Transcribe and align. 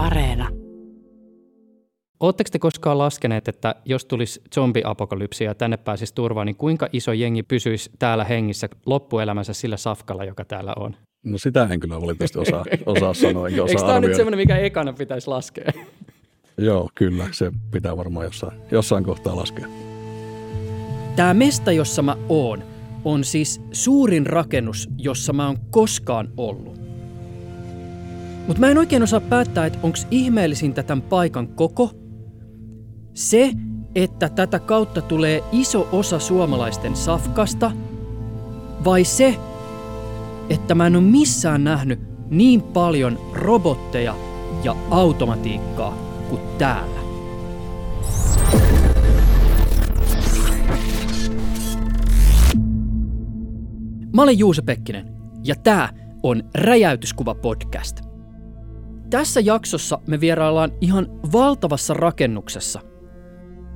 Areena. 0.00 0.48
Oletteko 2.20 2.48
te 2.52 2.58
koskaan 2.58 2.98
laskeneet, 2.98 3.48
että 3.48 3.74
jos 3.84 4.04
tulisi 4.04 4.42
zombiapokalypsi 4.54 5.44
ja 5.44 5.54
tänne 5.54 5.76
pääsisi 5.76 6.14
turvaan, 6.14 6.46
niin 6.46 6.56
kuinka 6.56 6.88
iso 6.92 7.12
jengi 7.12 7.42
pysyisi 7.42 7.90
täällä 7.98 8.24
hengissä 8.24 8.68
loppuelämänsä 8.86 9.52
sillä 9.52 9.76
safkalla, 9.76 10.24
joka 10.24 10.44
täällä 10.44 10.72
on? 10.76 10.96
No 11.24 11.38
sitä 11.38 11.68
en 11.70 11.80
kyllä 11.80 12.00
valitettavasti 12.00 12.38
osaa, 12.38 12.64
osaa 12.86 13.14
sanoa, 13.14 13.48
enkä 13.48 13.62
osaa 13.62 13.72
Eikö 13.72 13.86
tämä 13.86 14.00
nyt 14.00 14.16
semmoinen, 14.16 14.38
mikä 14.38 14.56
ekana 14.56 14.92
pitäisi 14.92 15.28
laskea? 15.28 15.72
Joo, 16.58 16.88
kyllä, 16.94 17.28
se 17.30 17.52
pitää 17.70 17.96
varmaan 17.96 18.26
jossain, 18.26 18.60
jossain 18.70 19.04
kohtaa 19.04 19.36
laskea. 19.36 19.66
Tämä 21.16 21.34
mesta, 21.34 21.72
jossa 21.72 22.02
mä 22.02 22.16
oon, 22.28 22.62
on 23.04 23.24
siis 23.24 23.60
suurin 23.72 24.26
rakennus, 24.26 24.88
jossa 24.96 25.32
mä 25.32 25.46
oon 25.46 25.56
koskaan 25.70 26.28
ollut. 26.36 26.79
Mutta 28.50 28.60
mä 28.60 28.70
en 28.70 28.78
oikein 28.78 29.02
osaa 29.02 29.20
päättää, 29.20 29.66
että 29.66 29.78
onko 29.82 29.98
ihmeellisintä 30.10 30.82
tämän 30.82 31.02
paikan 31.02 31.48
koko, 31.48 31.90
se, 33.14 33.52
että 33.94 34.28
tätä 34.28 34.58
kautta 34.58 35.02
tulee 35.02 35.44
iso 35.52 35.88
osa 35.92 36.18
suomalaisten 36.18 36.96
safkasta, 36.96 37.70
vai 38.84 39.04
se, 39.04 39.36
että 40.48 40.74
mä 40.74 40.86
en 40.86 40.96
ole 40.96 41.04
missään 41.04 41.64
nähnyt 41.64 42.00
niin 42.30 42.62
paljon 42.62 43.18
robotteja 43.32 44.14
ja 44.64 44.76
automatiikkaa 44.90 45.96
kuin 46.30 46.42
täällä. 46.58 47.00
Mä 54.14 54.22
olen 54.22 54.38
Juuse 54.38 54.62
Pekkinen 54.62 55.06
ja 55.44 55.54
tää 55.54 55.88
on 56.22 56.42
Räjäytyskuva 56.54 57.34
podcast. 57.34 58.09
Tässä 59.10 59.40
jaksossa 59.40 59.98
me 60.06 60.20
vieraillaan 60.20 60.72
ihan 60.80 61.06
valtavassa 61.32 61.94
rakennuksessa, 61.94 62.80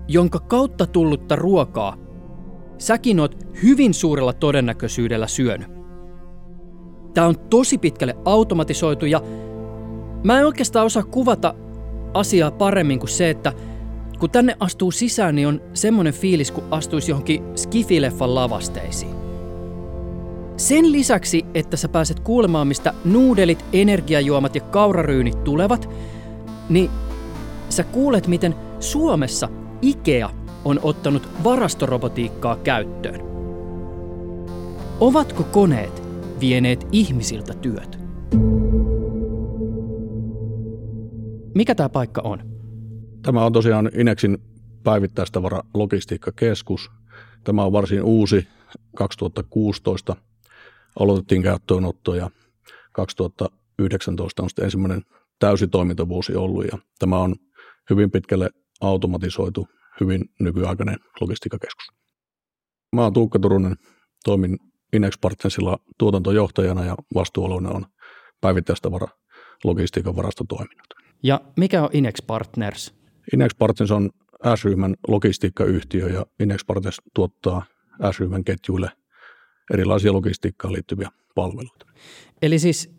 jonka 0.09 0.41
kautta 0.41 0.87
tullutta 0.87 1.37
ruokaa 1.37 1.97
säkin 2.79 3.21
oot 3.21 3.37
hyvin 3.63 3.95
suurella 3.95 4.33
todennäköisyydellä 4.33 5.27
syönyt. 5.27 5.69
Tää 7.15 7.27
on 7.27 7.39
tosi 7.39 7.79
pitkälle 7.79 8.17
automatisoitu 8.25 9.07
ja 9.07 9.23
mä 10.25 10.39
en 10.39 10.47
oikeastaan 10.47 10.87
osaa 10.87 11.03
kuvata 11.03 11.55
asiaa 12.15 12.51
paremmin 12.51 12.99
kuin 12.99 13.11
se, 13.11 13.31
että 13.31 13.53
kun 14.19 14.31
tänne 14.31 14.57
astuu 14.61 14.91
sisään, 14.91 15.35
niin 15.35 15.49
on 15.49 15.61
semmonen 15.73 16.15
fiilis, 16.15 16.51
kun 16.51 16.65
astuisi 16.71 17.11
johonkin 17.11 17.43
skifileffan 17.57 18.35
lavasteisiin. 18.35 19.24
Sen 20.57 20.93
lisäksi, 20.93 21.47
että 21.55 21.77
sä 21.77 21.89
pääset 21.89 22.21
kuulemaan, 22.21 22.69
mistä 22.69 22.95
nuudelit, 23.05 23.65
energiajuomat 23.73 24.55
ja 24.55 24.61
kauraryynit 24.61 25.45
tulevat, 25.45 25.91
niin 26.69 26.91
sä 27.69 27.85
kuulet, 27.85 28.27
miten 28.27 28.55
Suomessa 28.81 29.49
IKEA 29.83 30.31
on 30.65 30.81
ottanut 30.83 31.29
varastorobotiikkaa 31.45 32.57
käyttöön. 32.57 33.21
Ovatko 35.01 35.43
koneet 35.43 36.03
vieneet 36.41 36.87
ihmisiltä 36.93 37.55
työt? 37.55 37.99
Mikä 41.55 41.75
tämä 41.75 41.89
paikka 41.89 42.21
on? 42.25 42.43
Tämä 43.23 43.45
on 43.45 43.53
tosiaan 43.53 43.91
Inexin 43.95 44.39
päivittäistavara 44.83 45.63
logistiikkakeskus. 45.75 46.91
Tämä 47.45 47.65
on 47.65 47.73
varsin 47.73 48.03
uusi 48.03 48.49
2016 48.97 50.17
aloitettiin 51.01 51.43
käyttöönotto 51.43 52.15
ja 52.15 52.31
2019 52.93 54.43
on 54.43 54.51
sitten 54.51 54.65
ensimmäinen 54.65 55.03
täysi 55.39 55.69
toimintavuosi 55.69 56.35
ollut 56.35 56.65
ja 56.65 56.79
tämä 56.99 57.19
on 57.19 57.35
hyvin 57.91 58.11
pitkälle 58.11 58.51
automatisoitu, 58.81 59.69
hyvin 60.01 60.25
nykyaikainen 60.41 60.99
logistiikkakeskus. 61.21 61.87
Mä 62.93 63.03
oon 63.03 63.13
Tuukka 63.13 63.39
Turunen, 63.39 63.77
toimin 64.25 64.59
Inex 64.93 65.15
Partnersilla 65.21 65.79
tuotantojohtajana 65.99 66.85
ja 66.85 66.97
vastuualueena 67.15 67.71
on 67.71 67.87
päivittäistavara 68.41 69.09
logistiikan 69.65 70.17
varastotoiminnot. 70.17 70.87
Ja 71.23 71.41
mikä 71.57 71.83
on 71.83 71.89
Inex 71.93 72.27
Partners? 72.27 72.95
Inex 73.35 73.51
Partners 73.59 73.91
on 73.91 74.11
S-ryhmän 74.57 74.95
logistiikkayhtiö 75.09 76.09
ja 76.09 76.27
Inex 76.41 76.67
Partners 76.67 77.03
tuottaa 77.15 77.63
S-ryhmän 78.13 78.45
ketjuille 78.45 78.91
erilaisia 79.73 80.13
logistiikkaan 80.13 80.75
liittyviä 80.75 81.11
palveluita. 81.35 81.87
Eli 82.43 82.59
siis 82.59 82.95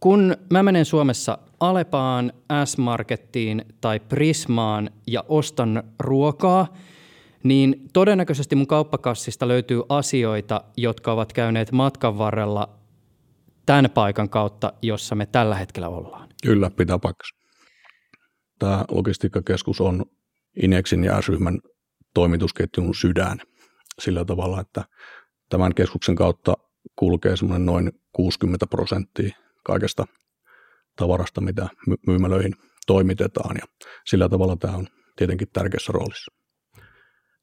kun 0.00 0.36
mä 0.50 0.62
menen 0.62 0.84
Suomessa 0.84 1.38
Alepaan, 1.60 2.32
S-Markettiin 2.64 3.64
tai 3.80 4.00
Prismaan 4.00 4.90
ja 5.06 5.24
ostan 5.28 5.82
ruokaa, 5.98 6.74
niin 7.42 7.88
todennäköisesti 7.92 8.56
mun 8.56 8.66
kauppakassista 8.66 9.48
löytyy 9.48 9.82
asioita, 9.88 10.64
jotka 10.76 11.12
ovat 11.12 11.32
käyneet 11.32 11.72
matkan 11.72 12.18
varrella 12.18 12.78
tämän 13.66 13.90
paikan 13.90 14.28
kautta, 14.28 14.72
jossa 14.82 15.14
me 15.14 15.26
tällä 15.26 15.54
hetkellä 15.54 15.88
ollaan. 15.88 16.28
Kyllä, 16.42 16.70
pitää 16.70 16.98
paikkansa. 16.98 17.36
Tämä 18.58 18.84
logistiikkakeskus 18.90 19.80
on 19.80 20.04
Inexin 20.62 21.04
ja 21.04 21.22
S-ryhmän 21.22 21.58
toimitusketjun 22.14 22.94
sydän 22.94 23.38
sillä 23.98 24.24
tavalla, 24.24 24.60
että 24.60 24.84
tämän 25.52 25.74
keskuksen 25.74 26.14
kautta 26.14 26.54
kulkee 26.96 27.36
semmoinen 27.36 27.66
noin 27.66 27.92
60 28.12 28.66
prosenttia 28.66 29.36
kaikesta 29.64 30.04
tavarasta, 30.96 31.40
mitä 31.40 31.68
myymälöihin 32.06 32.54
toimitetaan 32.86 33.56
ja 33.56 33.88
sillä 34.06 34.28
tavalla 34.28 34.56
tämä 34.56 34.76
on 34.76 34.86
tietenkin 35.16 35.48
tärkeässä 35.52 35.92
roolissa. 35.92 36.32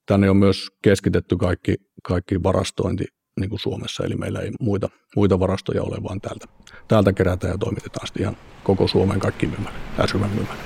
Tänne 0.06 0.30
on 0.30 0.38
myös 0.38 0.68
keskitetty 0.82 1.38
kaikki, 1.38 1.76
kaikki 2.04 2.44
varastointi 2.44 3.06
niin 3.40 3.50
kuin 3.50 3.60
Suomessa, 3.60 4.04
eli 4.04 4.16
meillä 4.16 4.40
ei 4.40 4.52
muita, 4.60 4.90
muita 5.16 5.40
varastoja 5.40 5.84
ole, 5.84 6.04
vaan 6.04 6.22
täältä, 6.22 6.46
täältä 6.88 7.14
kerätään 7.14 7.52
ja 7.52 7.58
toimitetaan 7.58 8.08
sitten 8.08 8.22
ihan 8.22 8.38
koko 8.64 8.88
Suomen 8.88 9.20
kaikki 9.20 9.48
myymälä, 9.48 9.76
äsymän 10.00 10.30
myymälä. 10.30 10.60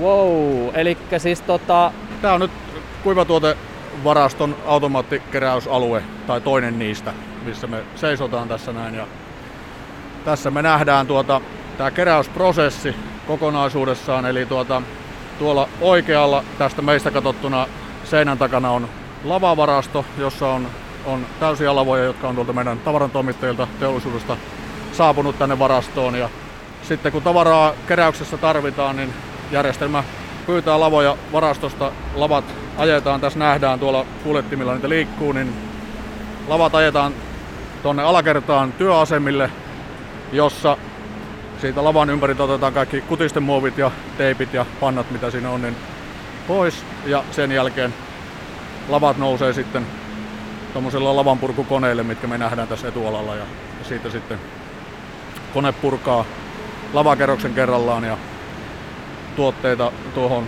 Wow, 0.00 0.74
eli 0.74 0.98
siis 1.18 1.40
tota... 1.40 1.92
Tämä 2.22 2.34
on 2.34 2.40
nyt 2.40 2.50
kuivatuotevaraston 3.96 4.56
automaattikeräysalue, 4.66 6.02
tai 6.26 6.40
toinen 6.40 6.78
niistä, 6.78 7.12
missä 7.44 7.66
me 7.66 7.82
seisotaan 7.96 8.48
tässä 8.48 8.72
näin. 8.72 8.94
Ja 8.94 9.06
tässä 10.24 10.50
me 10.50 10.62
nähdään 10.62 11.06
tuota, 11.06 11.40
tämä 11.78 11.90
keräysprosessi 11.90 12.94
kokonaisuudessaan, 13.26 14.26
eli 14.26 14.46
tuota, 14.46 14.82
tuolla 15.38 15.68
oikealla 15.80 16.44
tästä 16.58 16.82
meistä 16.82 17.10
katsottuna 17.10 17.66
seinän 18.04 18.38
takana 18.38 18.70
on 18.70 18.88
lavavarasto, 19.24 20.04
jossa 20.18 20.48
on, 20.48 20.68
on 21.06 21.26
täysiä 21.40 21.76
lavoja, 21.76 22.04
jotka 22.04 22.28
on 22.28 22.34
tuolta 22.34 22.52
meidän 22.52 22.78
tavarantoimittajilta 22.78 23.68
teollisuudesta 23.80 24.36
saapunut 24.92 25.38
tänne 25.38 25.58
varastoon. 25.58 26.14
Ja 26.14 26.28
sitten 26.82 27.12
kun 27.12 27.22
tavaraa 27.22 27.72
keräyksessä 27.88 28.36
tarvitaan, 28.36 28.96
niin 28.96 29.14
järjestelmä 29.52 30.04
pyytää 30.46 30.80
lavoja 30.80 31.16
varastosta. 31.32 31.92
Lavat 32.14 32.44
ajetaan, 32.76 33.20
tässä 33.20 33.38
nähdään 33.38 33.80
tuolla 33.80 34.06
kuljettimilla 34.24 34.74
niitä 34.74 34.88
liikkuu, 34.88 35.32
niin 35.32 35.54
lavat 36.48 36.74
ajetaan 36.74 37.12
tuonne 37.82 38.02
alakertaan 38.02 38.72
työasemille, 38.72 39.50
jossa 40.32 40.76
siitä 41.60 41.84
lavan 41.84 42.10
ympäriltä 42.10 42.42
otetaan 42.42 42.72
kaikki 42.72 43.00
kutisten 43.00 43.42
muovit 43.42 43.78
ja 43.78 43.90
teipit 44.18 44.54
ja 44.54 44.66
pannat, 44.80 45.10
mitä 45.10 45.30
siinä 45.30 45.50
on, 45.50 45.62
niin 45.62 45.76
pois. 46.48 46.84
Ja 47.06 47.24
sen 47.30 47.52
jälkeen 47.52 47.94
lavat 48.88 49.18
nousee 49.18 49.52
sitten 49.52 49.86
tuommoisilla 50.72 51.16
lavanpurkukoneille, 51.16 52.02
mitkä 52.02 52.26
me 52.26 52.38
nähdään 52.38 52.68
tässä 52.68 52.88
etualalla. 52.88 53.34
Ja 53.34 53.44
siitä 53.82 54.10
sitten 54.10 54.38
kone 55.54 55.72
purkaa 55.72 56.24
lavakerroksen 56.92 57.54
kerrallaan 57.54 58.04
ja 58.04 58.18
tuotteita 59.36 59.92
tuohon 60.14 60.46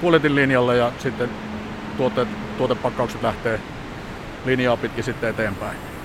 kuljetin 0.00 0.34
linjalle 0.34 0.76
ja 0.76 0.92
sitten 0.98 1.30
tuotteet, 1.96 2.28
tuotepakkaukset 2.56 3.22
lähtee 3.22 3.60
linjaa 4.44 4.76
pitkin 4.76 5.04
sitten 5.04 5.30
eteenpäin. 5.30 5.95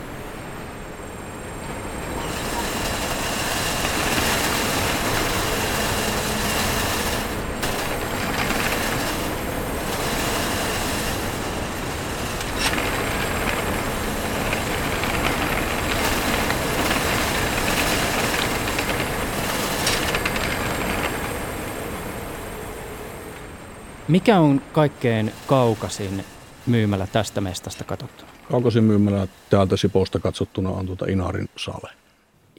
Mikä 24.12 24.40
on 24.40 24.62
kaikkein 24.72 25.32
kaukaisin 25.48 26.24
myymälä 26.68 27.08
tästä 27.08 27.42
mestasta 27.42 27.84
katsottuna? 27.84 28.32
Kaukaisin 28.52 28.84
myymälä 28.84 29.28
täältä 29.50 29.78
Siposta 29.78 30.20
katsottuna 30.20 30.70
on 30.70 30.86
tuota 30.86 31.06
Inarin 31.10 31.50
sale. 31.58 31.92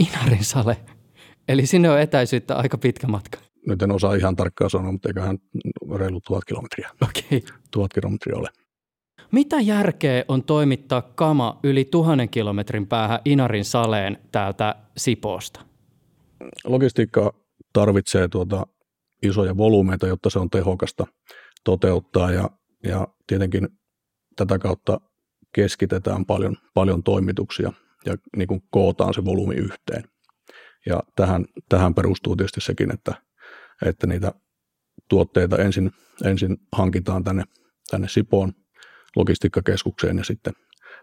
Inarin 0.00 0.44
sale. 0.44 0.76
Eli 1.48 1.66
sinne 1.66 1.90
on 1.90 2.00
etäisyyttä 2.00 2.56
aika 2.56 2.78
pitkä 2.78 3.06
matka. 3.06 3.38
Nyt 3.66 3.82
en 3.82 3.92
osaa 3.92 4.14
ihan 4.14 4.36
tarkkaan 4.36 4.70
sanoa, 4.70 4.92
mutta 4.92 5.08
eiköhän 5.08 5.38
reilu 5.96 6.20
tuhat 6.26 6.44
kilometriä. 6.44 6.90
Okei. 7.02 7.38
Okay. 7.38 7.58
Tuhat 7.70 7.92
kilometriä 7.92 8.36
ole. 8.36 8.48
Mitä 9.32 9.60
järkeä 9.60 10.24
on 10.28 10.42
toimittaa 10.42 11.02
kama 11.02 11.60
yli 11.62 11.84
tuhannen 11.84 12.28
kilometrin 12.28 12.86
päähän 12.86 13.20
Inarin 13.24 13.64
saleen 13.64 14.18
täältä 14.32 14.74
Sipoosta? 14.96 15.60
Logistiikka 16.64 17.34
tarvitsee 17.72 18.28
tuota 18.28 18.66
isoja 19.22 19.56
volyymeita, 19.56 20.06
jotta 20.06 20.30
se 20.30 20.38
on 20.38 20.50
tehokasta 20.50 21.06
toteuttaa 21.64 22.30
ja, 22.30 22.50
ja 22.84 23.08
tietenkin 23.26 23.68
tätä 24.36 24.58
kautta 24.58 25.00
keskitetään 25.54 26.26
paljon, 26.26 26.56
paljon 26.74 27.02
toimituksia 27.02 27.72
ja 28.06 28.16
niin 28.36 28.48
kuin 28.48 28.62
kootaan 28.70 29.14
se 29.14 29.24
volyymi 29.24 29.54
yhteen. 29.54 30.04
Ja 30.86 31.02
tähän, 31.16 31.44
tähän 31.68 31.94
perustuu 31.94 32.36
tietysti 32.36 32.60
sekin, 32.60 32.94
että, 32.94 33.14
että 33.86 34.06
niitä 34.06 34.32
tuotteita 35.08 35.56
ensin, 35.56 35.90
ensin 36.24 36.56
hankitaan 36.72 37.24
tänne, 37.24 37.44
tänne 37.90 38.08
Sipoon 38.08 38.52
logistiikkakeskukseen 39.16 40.18
ja 40.18 40.24
sitten 40.24 40.52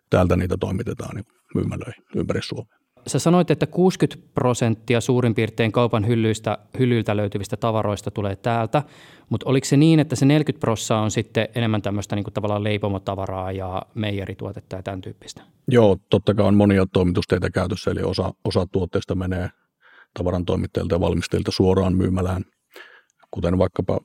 täältä 0.10 0.36
niitä 0.36 0.58
toimitetaan 0.58 1.16
niin 1.16 1.26
myymälöihin 1.56 2.04
ympäri 2.16 2.42
Suomea. 2.42 2.79
Sä 3.08 3.20
sanoit, 3.20 3.52
että 3.52 3.68
60 3.68 4.30
prosenttia 4.34 5.02
suurin 5.02 5.36
piirtein 5.36 5.72
kaupan 5.72 6.08
hyllyistä, 6.08 6.58
hyllyiltä 6.80 7.18
löytyvistä 7.18 7.58
tavaroista 7.58 8.12
tulee 8.12 8.36
täältä, 8.36 8.84
mutta 9.30 9.50
oliko 9.50 9.66
se 9.66 9.78
niin, 9.78 10.00
että 10.00 10.16
se 10.16 10.26
40 10.26 10.60
prosenttia 10.60 10.98
on 10.98 11.12
sitten 11.12 11.48
enemmän 11.56 11.82
tämmöistä 11.82 12.16
niin 12.16 12.26
tavallaan 12.34 12.64
leipomotavaraa 12.64 13.52
ja 13.52 13.82
meijerituotetta 13.96 14.76
ja 14.76 14.84
tämän 14.84 15.02
tyyppistä? 15.02 15.42
Joo, 15.68 15.98
totta 16.10 16.34
kai 16.34 16.46
on 16.46 16.56
monia 16.56 16.86
toimitusteitä 16.94 17.50
käytössä, 17.50 17.92
eli 17.92 18.02
osa, 18.02 18.34
osa 18.46 18.68
tuotteista 18.72 19.16
menee 19.16 19.50
tavaran 20.14 20.46
toimittajilta 20.46 20.96
ja 20.96 21.00
valmistajilta 21.00 21.52
suoraan 21.52 21.96
myymälään, 21.96 22.46
kuten 23.32 23.58
vaikkapa 23.58 24.00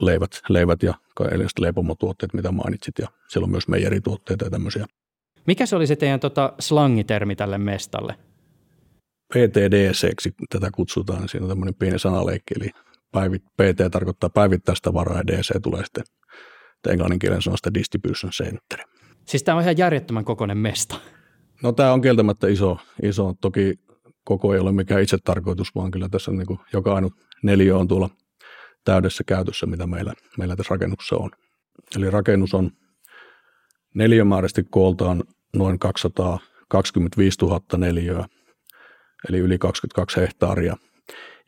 leivät, 0.00 0.30
leivät 0.48 0.82
ja 0.82 0.94
leipomotuotteet, 1.58 2.34
mitä 2.34 2.52
mainitsit, 2.52 2.98
ja 2.98 3.08
siellä 3.28 3.44
on 3.44 3.50
myös 3.50 3.68
meijerituotteita 3.68 4.44
ja 4.44 4.50
tämmöisiä. 4.50 4.86
Mikä 5.46 5.66
se 5.66 5.76
oli 5.76 5.86
se 5.86 5.96
teidän 5.96 6.20
tota, 6.20 6.52
slangitermi 6.58 7.36
tälle 7.36 7.58
mestalle? 7.58 8.14
PTDC, 9.34 10.32
tätä 10.50 10.70
kutsutaan, 10.74 11.28
siinä 11.28 11.44
on 11.44 11.48
tämmöinen 11.48 11.74
pieni 11.74 11.98
sanaleikki, 11.98 12.54
eli 12.60 12.70
päivit, 13.12 13.42
PT 13.44 13.90
tarkoittaa 13.90 14.30
päivittäistä 14.30 14.94
varaa 14.94 15.18
ja 15.18 15.26
DC 15.26 15.62
tulee 15.62 15.84
sitten 15.84 16.04
englannin 16.88 17.18
kielen 17.18 17.42
sanasta 17.42 17.74
distribution 17.74 18.32
center. 18.32 18.86
Siis 19.24 19.42
tämä 19.42 19.56
on 19.56 19.62
ihan 19.62 19.78
järjettömän 19.78 20.24
kokoinen 20.24 20.58
mesta. 20.58 20.96
No 21.62 21.72
tämä 21.72 21.92
on 21.92 22.00
kieltämättä 22.00 22.48
iso, 22.48 22.78
iso. 23.02 23.34
Toki 23.40 23.74
koko 24.24 24.54
ei 24.54 24.60
ole 24.60 24.72
mikään 24.72 25.02
itse 25.02 25.18
tarkoitus, 25.24 25.74
vaan 25.74 25.90
kyllä 25.90 26.08
tässä 26.08 26.30
on 26.30 26.38
niin 26.38 26.46
kuin 26.46 26.58
joka 26.72 26.94
ainut 26.94 27.12
neljä 27.42 27.76
on 27.76 27.88
tuolla 27.88 28.10
täydessä 28.84 29.24
käytössä, 29.24 29.66
mitä 29.66 29.86
meillä, 29.86 30.12
meillä 30.38 30.56
tässä 30.56 30.74
rakennuksessa 30.74 31.16
on. 31.16 31.30
Eli 31.96 32.10
rakennus 32.10 32.54
on 32.54 32.70
neliömääräisesti 33.94 34.64
kooltaan 34.70 35.24
noin 35.56 35.78
225 35.78 37.38
000 37.42 37.60
neliöä, 37.76 38.26
eli 39.28 39.38
yli 39.38 39.58
22 39.58 40.20
hehtaaria. 40.20 40.76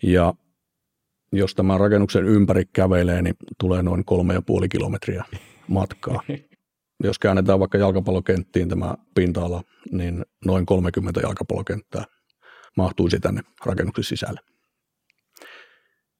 Ja 0.02 0.34
jos 1.32 1.54
tämän 1.54 1.80
rakennuksen 1.80 2.24
ympäri 2.24 2.64
kävelee, 2.72 3.22
niin 3.22 3.34
tulee 3.60 3.82
noin 3.82 4.04
kolme 4.04 4.34
ja 4.34 4.42
puoli 4.42 4.68
kilometriä 4.68 5.24
matkaa. 5.68 6.20
Jos 7.04 7.18
käännetään 7.18 7.60
vaikka 7.60 7.78
jalkapallokenttiin 7.78 8.68
tämä 8.68 8.94
pinta-ala, 9.14 9.62
niin 9.92 10.24
noin 10.44 10.66
30 10.66 11.20
jalkapallokenttää 11.20 12.04
mahtuisi 12.76 13.20
tänne 13.20 13.42
rakennuksen 13.66 14.04
sisälle. 14.04 14.40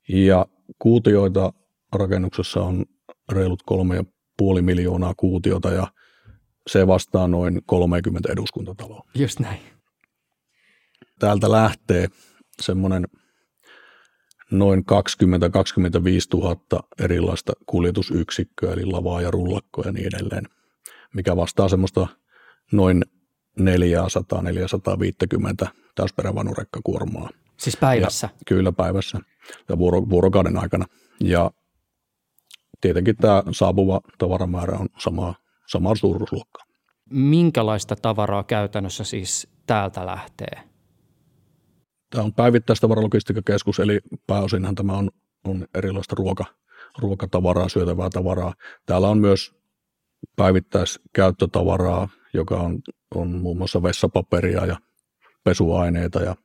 Ja 0.08 0.46
kuutioita 0.78 1.52
rakennuksessa 1.92 2.60
on 2.60 2.84
reilut 3.32 3.62
kolme 3.62 3.96
ja 3.96 4.04
puoli 4.38 4.62
miljoonaa 4.62 5.14
kuutiota 5.16 5.70
ja 5.70 5.86
se 6.66 6.86
vastaa 6.86 7.28
noin 7.28 7.62
30 7.66 8.32
eduskuntataloa. 8.32 9.06
Just 9.14 9.40
näin. 9.40 9.60
Täältä 11.18 11.50
lähtee 11.50 12.08
semmoinen 12.60 13.04
noin 14.50 14.80
20-25 14.80 14.84
000 16.34 16.88
erilaista 16.98 17.52
kuljetusyksikköä, 17.66 18.72
eli 18.72 18.84
lavaa 18.84 19.22
ja 19.22 19.30
rullakkoja 19.30 19.88
ja 19.88 19.92
niin 19.92 20.06
edelleen, 20.14 20.44
mikä 21.14 21.36
vastaa 21.36 21.68
semmoista 21.68 22.06
noin 22.72 23.02
400-450 23.60 23.64
täysperävanurekkakuormaa. 25.94 27.28
Siis 27.56 27.76
päivässä? 27.76 28.28
Ja, 28.32 28.38
kyllä 28.46 28.72
päivässä 28.72 29.18
ja 29.68 29.78
vuoro, 29.78 30.08
vuorokauden 30.08 30.58
aikana. 30.58 30.86
Ja 31.20 31.50
tietenkin 32.80 33.16
tämä 33.16 33.42
saapuva 33.50 34.00
tavaramäärä 34.18 34.78
on 34.78 34.88
samaa, 34.98 35.34
samaa 35.66 35.94
suuruusluokkaa. 35.94 36.64
Minkälaista 37.10 37.96
tavaraa 37.96 38.44
käytännössä 38.44 39.04
siis 39.04 39.48
täältä 39.66 40.06
lähtee? 40.06 40.60
Tämä 42.10 42.24
on 42.24 42.32
päivittäistavaralogistiikkakeskus, 42.32 43.80
eli 43.80 44.00
pääosinhan 44.26 44.74
tämä 44.74 44.92
on, 44.92 45.10
on 45.44 45.66
erilaista 45.74 46.14
ruoka, 46.18 46.44
ruokatavaraa, 46.98 47.68
syötävää 47.68 48.10
tavaraa. 48.10 48.54
Täällä 48.86 49.08
on 49.08 49.18
myös 49.18 49.54
päivittäiskäyttötavaraa, 50.36 52.08
joka 52.34 52.56
on, 52.56 52.78
on 53.14 53.30
muun 53.30 53.58
muassa 53.58 53.82
vessapaperia 53.82 54.66
ja 54.66 54.76
pesuaineita 55.44 56.22
ja 56.22 56.36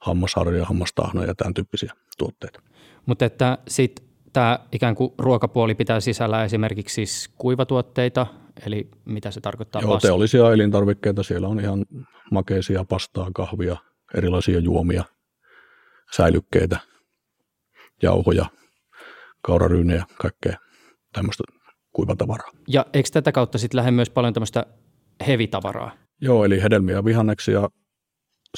hammasharjoja, 0.00 0.64
hammastahnoja 0.64 1.28
ja 1.28 1.34
tämän 1.34 1.54
tyyppisiä 1.54 1.92
tuotteita. 2.18 2.60
Mutta 3.06 3.24
että 3.24 3.58
sitten 3.68 4.09
tämä 4.32 4.58
ikään 4.72 4.94
kuin 4.94 5.12
ruokapuoli 5.18 5.74
pitää 5.74 6.00
sisällä 6.00 6.44
esimerkiksi 6.44 6.94
siis 6.94 7.30
kuivatuotteita, 7.38 8.26
eli 8.66 8.90
mitä 9.04 9.30
se 9.30 9.40
tarkoittaa? 9.40 9.82
Joo, 9.82 9.98
teollisia 9.98 10.52
elintarvikkeita. 10.52 11.22
Siellä 11.22 11.48
on 11.48 11.60
ihan 11.60 11.86
makeisia, 12.30 12.84
pastaa, 12.84 13.30
kahvia, 13.34 13.76
erilaisia 14.14 14.58
juomia, 14.58 15.04
säilykkeitä, 16.16 16.78
jauhoja, 18.02 18.46
kauraryynejä, 19.42 20.04
kaikkea 20.18 20.56
tämmöistä 21.12 21.44
kuivatavaraa. 21.92 22.50
Ja 22.68 22.86
eikö 22.92 23.08
tätä 23.12 23.32
kautta 23.32 23.58
sitten 23.58 23.76
lähde 23.76 23.90
myös 23.90 24.10
paljon 24.10 24.34
tämmöistä 24.34 24.66
hevitavaraa? 25.26 25.92
Joo, 26.20 26.44
eli 26.44 26.62
hedelmiä 26.62 26.94
ja 26.94 27.04
vihanneksia, 27.04 27.68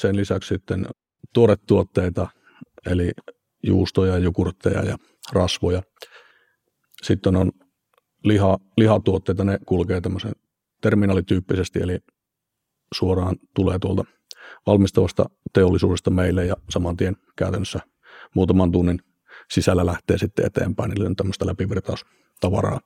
sen 0.00 0.16
lisäksi 0.16 0.48
sitten 0.48 0.86
tuoretuotteita, 1.34 2.28
eli 2.90 3.10
juustoja, 3.62 4.18
jogurtteja 4.18 4.82
ja 4.82 4.98
rasvoja. 5.32 5.82
Sitten 7.02 7.36
on 7.36 7.52
liha, 8.24 8.58
lihatuotteita, 8.76 9.44
ne 9.44 9.58
kulkee 9.66 10.00
tämmöisen 10.00 10.32
terminaalityyppisesti, 10.80 11.78
eli 11.82 11.98
suoraan 12.94 13.36
tulee 13.54 13.78
tuolta 13.78 14.04
valmistavasta 14.66 15.24
teollisuudesta 15.52 16.10
meille 16.10 16.46
ja 16.46 16.56
saman 16.70 16.96
tien 16.96 17.16
käytännössä 17.36 17.80
muutaman 18.34 18.72
tunnin 18.72 19.00
sisällä 19.50 19.86
lähtee 19.86 20.18
sitten 20.18 20.46
eteenpäin, 20.46 20.92
eli 20.96 21.06
on 21.06 21.16
tämmöistä 21.16 21.46
läpivirtaustavaraa. 21.46 22.80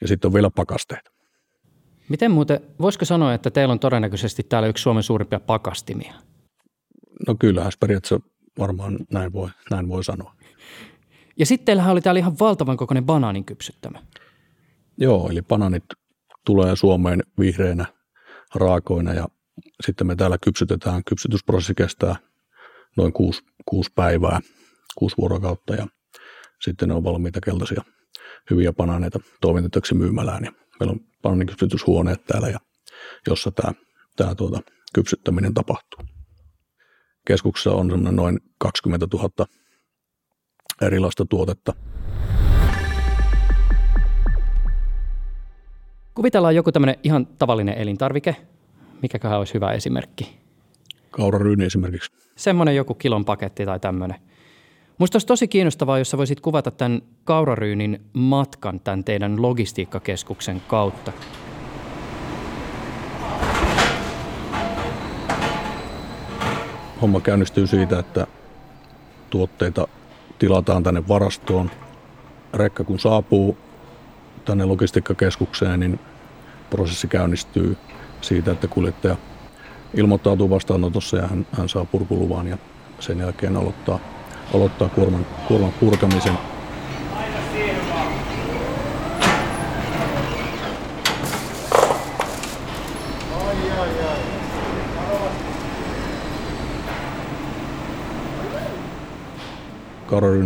Ja 0.00 0.08
sitten 0.08 0.28
on 0.28 0.34
vielä 0.34 0.50
pakasteita. 0.50 1.10
Miten 2.08 2.30
muuten, 2.30 2.60
voisiko 2.80 3.04
sanoa, 3.04 3.34
että 3.34 3.50
teillä 3.50 3.72
on 3.72 3.78
todennäköisesti 3.78 4.42
täällä 4.42 4.68
yksi 4.68 4.82
Suomen 4.82 5.02
suurimpia 5.02 5.40
pakastimia? 5.40 6.14
No 7.28 7.34
kyllähän 7.38 7.72
periaatteessa 7.80 8.20
varmaan 8.58 8.98
näin 9.12 9.32
voi, 9.32 9.48
näin 9.70 9.88
voi 9.88 10.04
sanoa. 10.04 10.34
Ja 11.38 11.46
sitten 11.46 11.66
teillähän 11.66 11.92
oli 11.92 12.00
täällä 12.00 12.18
ihan 12.18 12.38
valtavan 12.40 12.76
kokoinen 12.76 13.04
banaanin 13.04 13.44
kypsyttämä. 13.44 14.02
Joo, 14.98 15.28
eli 15.30 15.42
banaanit 15.42 15.84
tulee 16.44 16.76
Suomeen 16.76 17.22
vihreinä 17.38 17.86
raakoina 18.54 19.12
ja 19.12 19.28
sitten 19.86 20.06
me 20.06 20.16
täällä 20.16 20.38
kypsytetään. 20.44 21.04
Kypsytysprosessi 21.04 21.74
kestää 21.74 22.16
noin 22.96 23.12
kuusi, 23.12 23.42
kuusi 23.66 23.90
päivää, 23.94 24.40
kuusi 24.98 25.16
vuorokautta 25.16 25.74
ja 25.74 25.86
sitten 26.60 26.88
ne 26.88 26.94
on 26.94 27.04
valmiita 27.04 27.40
keltaisia 27.40 27.84
hyviä 28.50 28.72
banaaneita 28.72 29.20
toimitettavaksi 29.40 29.94
myymälään. 29.94 30.44
Ja 30.44 30.52
meillä 30.80 30.92
on 30.92 31.00
banaaninkypsytyshuoneet 31.22 32.24
täällä, 32.26 32.48
ja, 32.48 32.58
jossa 33.26 33.50
tämä, 33.50 33.72
tämä 34.16 34.34
tuota, 34.34 34.60
kypsyttäminen 34.94 35.54
tapahtuu. 35.54 36.00
Keskuksessa 37.26 37.72
on 37.72 38.08
noin 38.10 38.40
20 38.58 39.06
000 39.12 39.46
erilaista 40.82 41.24
tuotetta. 41.24 41.72
Kuvitellaan 46.14 46.54
joku 46.54 46.72
tämmöinen 46.72 46.96
ihan 47.02 47.26
tavallinen 47.26 47.78
elintarvike. 47.78 48.36
Mikäköhän 49.02 49.38
olisi 49.38 49.54
hyvä 49.54 49.72
esimerkki? 49.72 50.36
Kauraryyni 51.10 51.64
esimerkiksi. 51.64 52.12
Semmoinen 52.36 52.76
joku 52.76 52.94
kilon 52.94 53.24
paketti 53.24 53.64
tai 53.64 53.80
tämmöinen. 53.80 54.16
Musta 54.98 55.16
olisi 55.16 55.26
tosi 55.26 55.48
kiinnostavaa, 55.48 55.98
jos 55.98 56.10
sä 56.10 56.18
voisit 56.18 56.40
kuvata 56.40 56.70
tämän 56.70 57.02
kauraryynin 57.24 58.00
matkan 58.12 58.80
tämän 58.80 59.04
teidän 59.04 59.42
logistiikkakeskuksen 59.42 60.62
kautta. 60.68 61.12
homma 67.02 67.20
käynnistyy 67.20 67.66
siitä, 67.66 67.98
että 67.98 68.26
tuotteita 69.30 69.88
tilataan 70.38 70.82
tänne 70.82 71.08
varastoon. 71.08 71.70
Rekka 72.54 72.84
kun 72.84 72.98
saapuu 72.98 73.58
tänne 74.44 74.64
logistiikkakeskukseen, 74.64 75.80
niin 75.80 76.00
prosessi 76.70 77.08
käynnistyy 77.08 77.76
siitä, 78.20 78.52
että 78.52 78.68
kuljettaja 78.68 79.16
ilmoittautuu 79.94 80.50
vastaanotossa 80.50 81.16
ja 81.16 81.26
hän, 81.26 81.46
hän 81.52 81.68
saa 81.68 81.84
purkuluvan 81.84 82.46
ja 82.46 82.58
sen 83.00 83.18
jälkeen 83.18 83.56
aloittaa, 83.56 83.98
aloittaa 84.54 84.88
kuorman, 84.88 85.26
kuorman 85.48 85.72
purkamisen. 85.72 86.38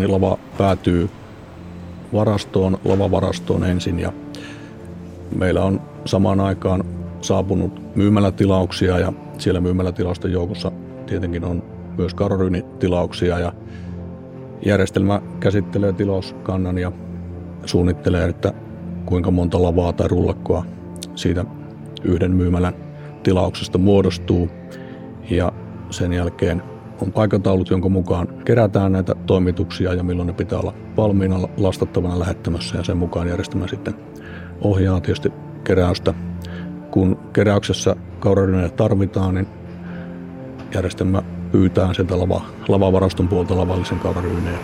Lava 0.06 0.38
päätyy 0.58 1.10
varastoon, 2.12 2.78
lavavarastoon 2.84 3.64
ensin 3.64 3.98
ja 3.98 4.12
meillä 5.36 5.64
on 5.64 5.80
samaan 6.04 6.40
aikaan 6.40 6.84
saapunut 7.20 7.96
myymälätilauksia 7.96 8.98
ja 8.98 9.12
siellä 9.38 9.60
myymälätilausten 9.60 10.32
joukossa 10.32 10.72
tietenkin 11.06 11.44
on 11.44 11.62
myös 11.98 12.14
karoryynitilauksia 12.14 13.38
ja 13.38 13.52
järjestelmä 14.66 15.22
käsittelee 15.40 15.92
tilauskannan 15.92 16.78
ja 16.78 16.92
suunnittelee, 17.64 18.28
että 18.28 18.52
kuinka 19.06 19.30
monta 19.30 19.62
lavaa 19.62 19.92
tai 19.92 20.08
rullakkoa 20.08 20.64
siitä 21.14 21.44
yhden 22.04 22.30
myymälän 22.30 22.74
tilauksesta 23.22 23.78
muodostuu. 23.78 24.48
Ja 25.30 25.52
sen 25.90 26.12
jälkeen 26.12 26.62
on 27.02 27.12
aikataulut, 27.14 27.70
jonka 27.70 27.88
mukaan 27.88 28.28
kerätään 28.44 28.92
näitä 28.92 29.14
toimituksia 29.26 29.94
ja 29.94 30.02
milloin 30.02 30.26
ne 30.26 30.32
pitää 30.32 30.58
olla 30.58 30.74
valmiina 30.96 31.48
lastattavana 31.56 32.18
lähettämässä 32.18 32.78
ja 32.78 32.84
sen 32.84 32.96
mukaan 32.96 33.28
järjestelmä 33.28 33.66
sitten 33.66 33.94
ohjaa 34.60 35.00
tietysti 35.00 35.32
keräystä. 35.64 36.14
Kun 36.90 37.18
keräyksessä 37.32 37.96
kauraryynejä 38.20 38.68
tarvitaan, 38.68 39.34
niin 39.34 39.46
järjestelmä 40.74 41.22
pyytää 41.52 41.94
sieltä 41.94 42.18
lava, 42.18 42.42
lavavaraston 42.68 43.28
puolta 43.28 43.56
lavallisen 43.56 43.98
kauraryynejä. 43.98 44.58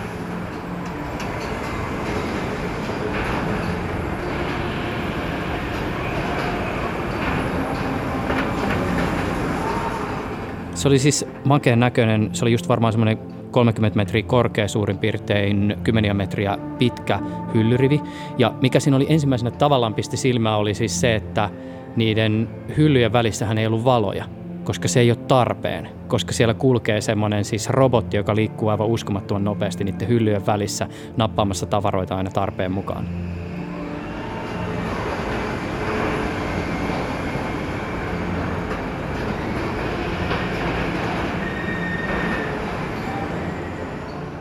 Se 10.87 10.89
oli 10.89 10.99
siis 10.99 11.27
makeen 11.45 11.81
näköinen, 11.81 12.31
se 12.33 12.45
oli 12.45 12.53
just 12.53 12.69
varmaan 12.69 12.93
semmoinen 12.93 13.19
30 13.51 13.97
metriä 13.97 14.23
korkea 14.23 14.69
suurin 14.69 14.99
piirtein, 14.99 15.77
10 15.83 16.17
metriä 16.17 16.59
pitkä 16.79 17.21
hyllyrivi. 17.55 18.01
Ja 18.39 18.55
mikä 18.61 18.81
siinä 18.81 18.97
oli 18.97 19.07
ensimmäisenä 19.09 19.51
tavallaan 19.51 19.95
pisti 19.95 20.17
silmää 20.17 20.57
oli 20.57 20.75
siis 20.75 21.01
se, 21.01 21.15
että 21.15 21.51
niiden 21.97 22.49
hyllyjen 22.77 23.13
välissähän 23.13 23.59
ei 23.59 23.67
ollut 23.67 23.85
valoja, 23.85 24.25
koska 24.65 24.89
se 24.89 25.01
ei 25.01 25.11
ole 25.11 25.19
tarpeen, 25.29 25.89
koska 26.09 26.33
siellä 26.33 26.55
kulkee 26.55 27.01
semmoinen 27.01 27.45
siis 27.45 27.71
robotti, 27.71 28.17
joka 28.17 28.37
liikkuu 28.37 28.69
aivan 28.69 28.87
uskomattoman 28.87 29.45
nopeasti 29.45 29.85
niiden 29.85 30.09
hyllyjen 30.09 30.47
välissä 30.47 30.89
nappaamassa 31.17 31.67
tavaroita 31.67 32.17
aina 32.17 32.31
tarpeen 32.31 32.73
mukaan. 32.73 33.09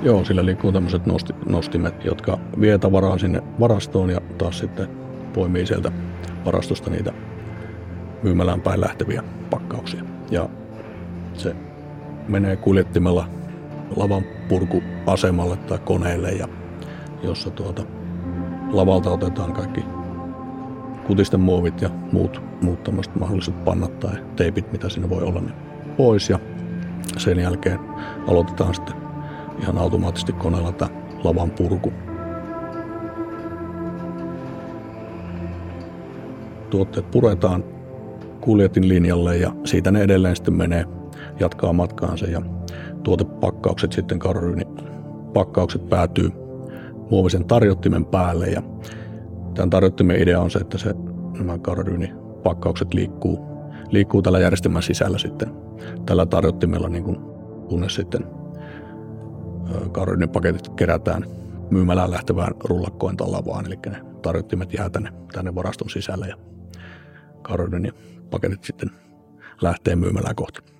Joo, 0.05 0.25
sillä 0.25 0.45
liikkuu 0.45 0.71
tämmöiset 0.71 1.05
nosti, 1.05 1.33
nostimet, 1.49 2.05
jotka 2.05 2.39
vie 2.61 2.77
tavaraa 2.77 3.17
sinne 3.17 3.43
varastoon 3.59 4.09
ja 4.09 4.21
taas 4.37 4.59
sitten 4.59 4.87
poimii 5.33 5.65
sieltä 5.65 5.91
varastosta 6.45 6.89
niitä 6.89 7.13
myymälään 8.23 8.61
päin 8.61 8.81
lähteviä 8.81 9.23
pakkauksia. 9.49 10.03
Ja 10.31 10.49
se 11.33 11.55
menee 12.27 12.55
kuljettimella 12.55 13.27
lavan 13.95 14.23
purkuasemalle 14.49 15.57
tai 15.57 15.79
koneelle, 15.79 16.31
ja 16.31 16.47
jossa 17.23 17.49
tuota, 17.49 17.83
lavalta 18.71 19.11
otetaan 19.11 19.53
kaikki 19.53 19.85
kutisten 21.07 21.39
muovit 21.39 21.81
ja 21.81 21.89
muut, 22.11 22.41
muut 22.61 22.83
tämmöiset 22.83 23.15
mahdolliset 23.15 23.65
pannat 23.65 23.99
tai 23.99 24.15
teipit, 24.35 24.71
mitä 24.71 24.89
siinä 24.89 25.09
voi 25.09 25.23
olla, 25.23 25.41
niin 25.41 25.55
pois. 25.97 26.29
Ja 26.29 26.39
sen 27.17 27.39
jälkeen 27.39 27.79
aloitetaan 28.27 28.73
sitten 28.73 29.04
ihan 29.61 29.77
automaattisesti 29.77 30.33
koneella 30.33 30.71
tämä 30.71 30.91
lavan 31.23 31.51
purku. 31.51 31.93
Tuotteet 36.69 37.11
puretaan 37.11 37.63
kuljetin 38.41 38.89
linjalle 38.89 39.37
ja 39.37 39.51
siitä 39.63 39.91
ne 39.91 40.01
edelleen 40.01 40.35
sitten 40.35 40.53
menee, 40.53 40.85
jatkaa 41.39 41.73
matkaansa 41.73 42.25
ja 42.25 42.41
tuotepakkaukset 43.03 43.91
sitten 43.91 44.19
karryyni 44.19 44.63
pakkaukset 45.33 45.89
päätyy 45.89 46.31
muovisen 47.11 47.45
tarjottimen 47.45 48.05
päälle 48.05 48.47
ja 48.47 48.61
tämän 49.53 49.69
tarjottimen 49.69 50.21
idea 50.21 50.41
on 50.41 50.51
se, 50.51 50.59
että 50.59 50.77
se, 50.77 50.93
nämä 51.37 51.57
karryyni 51.57 52.13
pakkaukset 52.43 52.93
liikkuu, 52.93 53.39
liikkuu 53.89 54.21
tällä 54.21 54.39
järjestelmän 54.39 54.83
sisällä 54.83 55.17
sitten 55.17 55.49
tällä 56.05 56.25
tarjottimella 56.25 56.89
niin 56.89 57.03
kuin, 57.03 57.17
kunnes 57.69 57.95
sitten 57.95 58.25
karryyni 59.91 60.27
paketit 60.27 60.69
kerätään 60.69 61.25
myymälään 61.71 62.11
lähtevään 62.11 62.53
rullakkoon 62.63 63.15
lavaan, 63.19 63.65
eli 63.65 63.79
ne 63.85 64.01
tarjottimet 64.21 64.73
jää 64.73 64.89
tänne, 64.89 65.13
tänne 65.33 65.55
varaston 65.55 65.89
sisälle 65.89 66.27
ja 66.27 66.35
karryyni 67.41 67.91
paketit 68.29 68.63
sitten 68.63 68.91
lähtee 69.61 69.95
myymälään 69.95 70.35
kohti. 70.35 70.75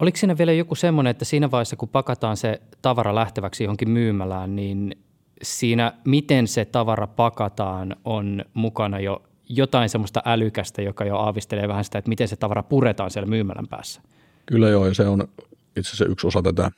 Oliko 0.00 0.16
siinä 0.16 0.38
vielä 0.38 0.52
joku 0.52 0.74
semmoinen, 0.74 1.10
että 1.10 1.24
siinä 1.24 1.50
vaiheessa 1.50 1.76
kun 1.76 1.88
pakataan 1.88 2.36
se 2.36 2.60
tavara 2.82 3.14
lähteväksi 3.14 3.64
johonkin 3.64 3.90
myymälään, 3.90 4.56
niin 4.56 5.04
siinä 5.42 5.92
miten 6.04 6.48
se 6.48 6.64
tavara 6.64 7.06
pakataan 7.06 7.96
on 8.04 8.44
mukana 8.54 9.00
jo 9.00 9.22
jotain 9.48 9.88
semmoista 9.88 10.22
älykästä, 10.24 10.82
joka 10.82 11.04
jo 11.04 11.16
aavistelee 11.16 11.68
vähän 11.68 11.84
sitä, 11.84 11.98
että 11.98 12.08
miten 12.08 12.28
se 12.28 12.36
tavara 12.36 12.62
puretaan 12.62 13.10
siellä 13.10 13.28
myymälän 13.28 13.68
päässä? 13.68 14.02
Kyllä 14.46 14.68
joo, 14.68 14.86
ja 14.86 14.94
se 14.94 15.06
on 15.06 15.28
itse 15.76 15.88
asiassa 15.88 16.04
yksi 16.04 16.26
osa 16.26 16.42
tätä 16.42 16.70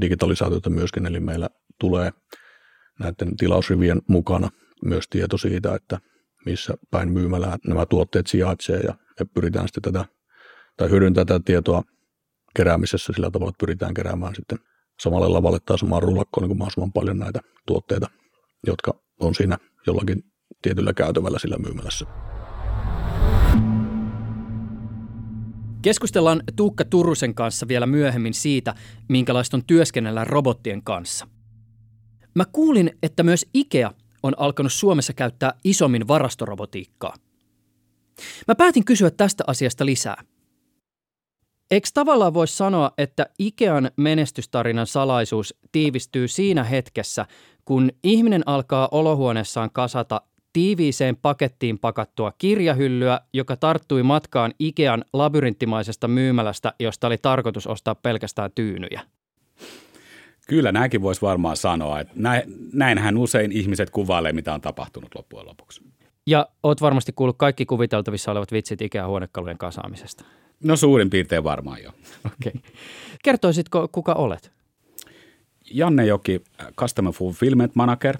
digitalisaatiota 0.00 0.70
myöskin, 0.70 1.06
eli 1.06 1.20
meillä 1.20 1.48
tulee 1.80 2.12
näiden 3.00 3.36
tilausrivien 3.36 4.02
mukana 4.08 4.48
myös 4.84 5.08
tieto 5.08 5.38
siitä, 5.38 5.74
että 5.74 5.98
missä 6.46 6.74
päin 6.90 7.12
myymälää 7.12 7.56
nämä 7.66 7.86
tuotteet 7.86 8.26
sijaitsee 8.26 8.80
ja 8.80 8.94
me 9.20 9.26
pyritään 9.34 9.68
sitten 9.68 9.92
tätä 9.92 10.04
tai 10.76 10.90
hyödyntää 10.90 11.24
tätä 11.24 11.40
tietoa 11.44 11.82
keräämisessä 12.56 13.12
sillä 13.12 13.30
tavalla, 13.30 13.50
että 13.50 13.66
pyritään 13.66 13.94
keräämään 13.94 14.34
sitten 14.34 14.58
samalle 15.00 15.28
lavalle 15.28 15.58
tai 15.66 15.78
samaan 15.78 16.02
rullakkoon 16.02 16.48
niin 16.48 16.58
mahdollisimman 16.58 16.92
paljon 16.92 17.18
näitä 17.18 17.40
tuotteita, 17.66 18.06
jotka 18.66 18.94
on 19.20 19.34
siinä 19.34 19.58
jollakin 19.86 20.33
tietyllä 20.64 20.92
käytävällä 20.92 21.38
sillä 21.38 21.56
myymälässä. 21.58 22.06
Keskustellaan 25.82 26.42
Tuukka 26.56 26.84
Turusen 26.84 27.34
kanssa 27.34 27.68
vielä 27.68 27.86
myöhemmin 27.86 28.34
siitä, 28.34 28.74
minkälaista 29.08 29.56
on 29.56 29.64
työskennellä 29.66 30.24
robottien 30.24 30.82
kanssa. 30.84 31.28
Mä 32.34 32.44
kuulin, 32.52 32.90
että 33.02 33.22
myös 33.22 33.46
IKEA 33.54 33.92
on 34.22 34.34
alkanut 34.36 34.72
Suomessa 34.72 35.12
käyttää 35.12 35.54
isommin 35.64 36.08
varastorobotiikkaa. 36.08 37.14
Mä 38.48 38.54
päätin 38.54 38.84
kysyä 38.84 39.10
tästä 39.10 39.44
asiasta 39.46 39.86
lisää. 39.86 40.24
Eikö 41.70 41.88
tavallaan 41.94 42.34
voisi 42.34 42.56
sanoa, 42.56 42.90
että 42.98 43.26
Ikean 43.38 43.90
menestystarinan 43.96 44.86
salaisuus 44.86 45.54
tiivistyy 45.72 46.28
siinä 46.28 46.64
hetkessä, 46.64 47.26
kun 47.64 47.90
ihminen 48.04 48.42
alkaa 48.46 48.88
olohuoneessaan 48.90 49.70
kasata 49.70 50.20
tiiviiseen 50.54 51.16
pakettiin 51.16 51.78
pakattua 51.78 52.32
kirjahyllyä, 52.38 53.20
joka 53.32 53.56
tarttui 53.56 54.02
matkaan 54.02 54.54
Ikean 54.58 55.04
labyrinttimaisesta 55.12 56.08
myymälästä, 56.08 56.74
josta 56.78 57.06
oli 57.06 57.18
tarkoitus 57.18 57.66
ostaa 57.66 57.94
pelkästään 57.94 58.50
tyynyjä? 58.54 59.00
Kyllä, 60.48 60.72
näinkin 60.72 61.02
voisi 61.02 61.22
varmaan 61.22 61.56
sanoa. 61.56 62.00
Että 62.00 62.14
näinhän 62.72 63.16
usein 63.16 63.52
ihmiset 63.52 63.90
kuvailee, 63.90 64.32
mitä 64.32 64.54
on 64.54 64.60
tapahtunut 64.60 65.14
loppujen 65.14 65.46
lopuksi. 65.46 65.82
Ja 66.26 66.48
oot 66.62 66.80
varmasti 66.80 67.12
kuullut 67.12 67.38
kaikki 67.38 67.66
kuviteltavissa 67.66 68.32
olevat 68.32 68.52
vitsit 68.52 68.82
Ikean 68.82 69.08
huonekalujen 69.08 69.58
kasaamisesta. 69.58 70.24
No 70.64 70.76
suurin 70.76 71.10
piirtein 71.10 71.44
varmaan 71.44 71.82
jo. 71.82 71.88
Okei. 72.26 72.52
Okay. 72.56 72.70
Kertoisitko, 73.24 73.88
kuka 73.92 74.12
olet? 74.12 74.52
Janne 75.70 76.06
Joki, 76.06 76.42
Customer 76.76 77.12
Fulfillment 77.12 77.74
Manager. 77.74 78.18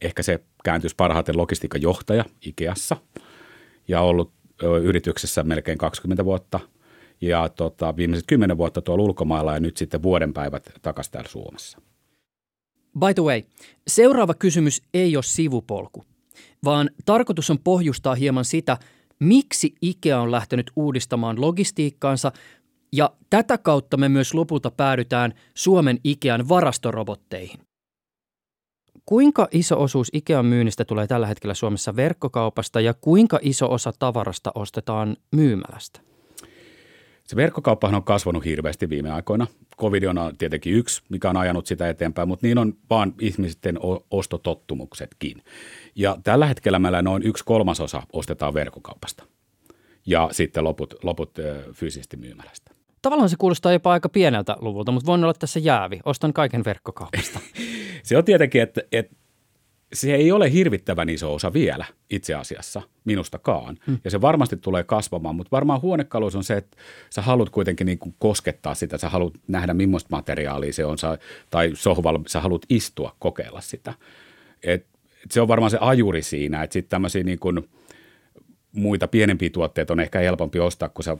Ehkä 0.00 0.22
se 0.22 0.40
kääntyisi 0.64 0.96
parhaiten 0.96 1.36
logistiikan 1.36 1.82
johtaja 1.82 2.24
Ikeassa. 2.46 2.96
ja 3.88 4.00
ollut 4.00 4.32
yrityksessä 4.82 5.42
melkein 5.42 5.78
20 5.78 6.24
vuotta 6.24 6.60
ja 7.20 7.48
tota, 7.48 7.96
viimeiset 7.96 8.26
10 8.26 8.58
vuotta 8.58 8.82
tuolla 8.82 9.04
ulkomailla 9.04 9.54
ja 9.54 9.60
nyt 9.60 9.76
sitten 9.76 10.02
vuoden 10.02 10.32
päivät 10.32 10.72
takaisin 10.82 11.12
täällä 11.12 11.30
Suomessa. 11.30 11.80
By 12.98 13.14
the 13.14 13.22
way, 13.22 13.42
seuraava 13.86 14.34
kysymys 14.34 14.82
ei 14.94 15.16
ole 15.16 15.22
sivupolku, 15.22 16.04
vaan 16.64 16.90
tarkoitus 17.04 17.50
on 17.50 17.58
pohjustaa 17.58 18.14
hieman 18.14 18.44
sitä, 18.44 18.78
miksi 19.18 19.74
IKEA 19.82 20.20
on 20.20 20.30
lähtenyt 20.30 20.70
uudistamaan 20.76 21.40
logistiikkaansa 21.40 22.32
ja 22.92 23.10
tätä 23.30 23.58
kautta 23.58 23.96
me 23.96 24.08
myös 24.08 24.34
lopulta 24.34 24.70
päädytään 24.70 25.34
Suomen 25.54 25.98
Ikean 26.04 26.48
varastorobotteihin. 26.48 27.60
Kuinka 29.06 29.48
iso 29.50 29.82
osuus 29.82 30.10
Ikean 30.12 30.46
myynnistä 30.46 30.84
tulee 30.84 31.06
tällä 31.06 31.26
hetkellä 31.26 31.54
Suomessa 31.54 31.96
verkkokaupasta 31.96 32.80
ja 32.80 32.94
kuinka 32.94 33.38
iso 33.42 33.72
osa 33.72 33.92
tavarasta 33.98 34.52
ostetaan 34.54 35.16
myymälästä? 35.30 36.00
Se 37.24 37.36
verkkokauppahan 37.36 37.94
on 37.94 38.04
kasvanut 38.04 38.44
hirveästi 38.44 38.88
viime 38.88 39.10
aikoina. 39.10 39.46
Covid 39.80 40.02
on 40.02 40.18
tietenkin 40.38 40.74
yksi, 40.74 41.02
mikä 41.08 41.30
on 41.30 41.36
ajanut 41.36 41.66
sitä 41.66 41.88
eteenpäin, 41.88 42.28
mutta 42.28 42.46
niin 42.46 42.58
on 42.58 42.74
vaan 42.90 43.14
ihmisten 43.20 43.78
ostotottumuksetkin. 44.10 45.42
Ja 45.94 46.16
tällä 46.24 46.46
hetkellä 46.46 46.78
meillä 46.78 47.02
noin 47.02 47.22
yksi 47.22 47.44
kolmasosa 47.44 48.02
ostetaan 48.12 48.54
verkkokaupasta 48.54 49.24
ja 50.06 50.28
sitten 50.32 50.64
loput, 50.64 50.94
loput 51.02 51.34
fyysisesti 51.72 52.16
myymälästä. 52.16 52.70
Tavallaan 53.02 53.28
se 53.28 53.36
kuulostaa 53.38 53.72
jopa 53.72 53.92
aika 53.92 54.08
pieneltä 54.08 54.56
luvulta, 54.60 54.92
mutta 54.92 55.06
voin 55.06 55.24
olla 55.24 55.34
tässä 55.34 55.60
jäävi. 55.60 56.00
Ostan 56.04 56.32
kaiken 56.32 56.64
verkkokaupasta. 56.64 57.40
se 58.06 58.16
on 58.16 58.24
tietenkin, 58.24 58.62
että, 58.62 58.82
että 58.92 59.16
se 59.92 60.14
ei 60.14 60.32
ole 60.32 60.52
hirvittävän 60.52 61.08
iso 61.08 61.34
osa 61.34 61.52
vielä 61.52 61.84
itse 62.10 62.34
asiassa, 62.34 62.82
minustakaan. 63.04 63.78
Hmm. 63.86 63.98
Ja 64.04 64.10
se 64.10 64.20
varmasti 64.20 64.56
tulee 64.56 64.84
kasvamaan, 64.84 65.36
mutta 65.36 65.50
varmaan 65.50 65.82
huonekalus 65.82 66.36
on 66.36 66.44
se, 66.44 66.56
että 66.56 66.76
sä 67.10 67.22
haluat 67.22 67.50
kuitenkin 67.50 67.86
niin 67.86 67.98
kuin 67.98 68.14
koskettaa 68.18 68.74
sitä, 68.74 68.98
sä 68.98 69.08
haluat 69.08 69.34
nähdä 69.48 69.74
millaista 69.74 70.08
materiaalia 70.10 70.72
se 70.72 70.84
on, 70.84 70.96
tai 71.50 71.70
sohvalla 71.74 72.20
sä 72.26 72.40
haluat 72.40 72.62
istua, 72.68 73.16
kokeilla 73.18 73.60
sitä. 73.60 73.94
Et, 74.62 74.86
et 75.24 75.30
se 75.30 75.40
on 75.40 75.48
varmaan 75.48 75.70
se 75.70 75.78
ajuri 75.80 76.22
siinä, 76.22 76.62
että 76.62 76.72
sitten 76.72 76.90
tämmöisiä 76.90 77.22
niin 77.22 77.38
kuin 77.38 77.68
muita 78.72 79.08
pienempiä 79.08 79.50
tuotteita 79.50 79.92
on 79.92 80.00
ehkä 80.00 80.18
helpompi 80.18 80.58
ostaa, 80.58 80.88
kun 80.88 81.04
sä 81.04 81.16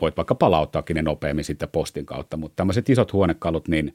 voit 0.00 0.16
vaikka 0.16 0.34
palauttaakin 0.34 0.94
ne 0.94 1.02
nopeammin 1.02 1.44
sitten 1.44 1.68
postin 1.68 2.06
kautta, 2.06 2.36
mutta 2.36 2.56
tämmöiset 2.56 2.88
isot 2.88 3.12
huonekalut, 3.12 3.68
niin 3.68 3.94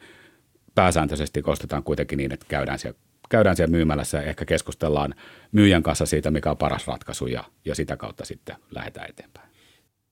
pääsääntöisesti 0.76 1.44
ostetaan 1.46 1.84
kuitenkin 1.84 2.18
niin, 2.18 2.34
että 2.34 2.46
käydään 2.50 2.80
siellä, 2.80 3.00
käydään 3.30 3.56
siellä 3.56 3.72
myymälässä 3.72 4.18
ja 4.18 4.24
ehkä 4.24 4.46
keskustellaan 4.46 5.16
myyjän 5.52 5.84
kanssa 5.84 6.06
siitä, 6.06 6.32
mikä 6.32 6.52
on 6.52 6.58
paras 6.58 6.88
ratkaisu 6.88 7.28
ja, 7.28 7.44
ja 7.66 7.76
sitä 7.76 7.98
kautta 7.98 8.26
sitten 8.26 8.56
lähdetään 8.72 9.10
eteenpäin. 9.10 9.50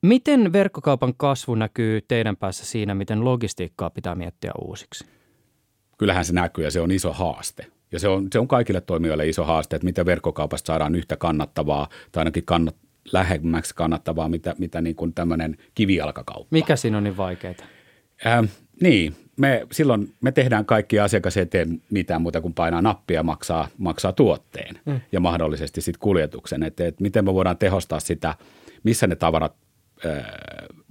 Miten 0.02 0.52
verkkokaupan 0.52 1.14
kasvu 1.16 1.54
näkyy 1.54 2.00
teidän 2.08 2.36
päässä 2.36 2.66
siinä, 2.66 2.94
miten 2.94 3.24
logistiikkaa 3.24 3.90
pitää 3.90 4.14
miettiä 4.14 4.50
uusiksi? 4.60 5.04
Kyllähän 5.98 6.24
se 6.24 6.32
näkyy 6.32 6.64
ja 6.64 6.70
se 6.70 6.80
on 6.80 6.90
iso 6.90 7.12
haaste. 7.12 7.66
Ja 7.92 7.98
se 7.98 8.08
on, 8.08 8.28
se 8.32 8.38
on 8.38 8.48
kaikille 8.48 8.80
toimijoille 8.80 9.28
iso 9.28 9.44
haaste, 9.44 9.76
että 9.76 9.86
miten 9.86 10.06
verkkokaupasta 10.06 10.66
saadaan 10.66 10.94
yhtä 10.94 11.16
kannattavaa 11.16 11.88
tai 12.12 12.20
ainakin 12.20 12.44
kannat, 12.44 12.76
lähemmäksi 13.12 13.74
kannattavaa, 13.74 14.28
mitä, 14.28 14.54
mitä 14.58 14.80
niin 14.80 14.96
kuin 14.96 15.14
tämmöinen 15.14 15.56
kivijalkakauppa. 15.74 16.48
Mikä 16.50 16.76
siinä 16.76 16.96
on 16.96 17.04
niin 17.04 17.16
vaikeaa? 17.16 17.54
Äh, 18.26 18.48
niin, 18.80 19.16
me, 19.38 19.66
silloin 19.72 20.14
me 20.20 20.32
tehdään 20.32 20.64
kaikki 20.64 21.00
asiakas 21.00 21.36
eteen 21.36 21.82
mitään 21.90 22.22
muuta 22.22 22.40
kuin 22.40 22.54
painaa 22.54 22.82
nappia 22.82 23.18
ja 23.18 23.22
maksaa, 23.22 23.68
maksaa 23.78 24.12
tuotteen 24.12 24.80
mm. 24.84 25.00
ja 25.12 25.20
mahdollisesti 25.20 25.80
sitten 25.80 26.00
kuljetuksen. 26.00 26.62
Että 26.62 26.86
et 26.86 27.00
miten 27.00 27.24
me 27.24 27.34
voidaan 27.34 27.58
tehostaa 27.58 28.00
sitä, 28.00 28.34
missä 28.82 29.06
ne 29.06 29.16
tavarat 29.16 29.54
äh, 30.06 30.24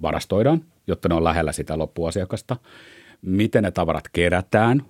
varastoidaan, 0.01 0.61
jotta 0.87 1.09
ne 1.09 1.15
on 1.15 1.23
lähellä 1.23 1.51
sitä 1.51 1.77
loppuasiakasta. 1.77 2.57
Miten 3.21 3.63
ne 3.63 3.71
tavarat 3.71 4.03
kerätään, 4.13 4.81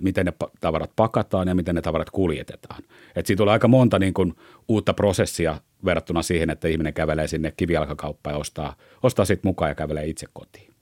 miten 0.00 0.26
ne 0.26 0.32
tavarat 0.60 0.90
pakataan 0.96 1.48
ja 1.48 1.54
miten 1.54 1.74
ne 1.74 1.82
tavarat 1.82 2.10
kuljetetaan. 2.10 2.82
Et 3.16 3.26
siitä 3.26 3.38
tulee 3.38 3.52
aika 3.52 3.68
monta 3.68 3.98
niin 3.98 4.14
kuin, 4.14 4.34
uutta 4.68 4.94
prosessia 4.94 5.60
verrattuna 5.84 6.22
siihen, 6.22 6.50
että 6.50 6.68
ihminen 6.68 6.94
kävelee 6.94 7.28
sinne 7.28 7.52
kivijalkakauppaan 7.56 8.34
ja 8.34 8.38
ostaa, 8.38 8.76
ostaa 9.02 9.24
sitten 9.24 9.48
mukaan 9.48 9.70
ja 9.70 9.74
kävelee 9.74 10.06
itse 10.06 10.26
kotiin. 10.32 10.73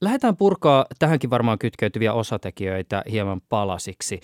Lähdetään 0.00 0.36
purkaa 0.36 0.86
tähänkin 0.98 1.30
varmaan 1.30 1.58
kytkeytyviä 1.58 2.12
osatekijöitä 2.12 3.02
hieman 3.10 3.40
palasiksi. 3.48 4.20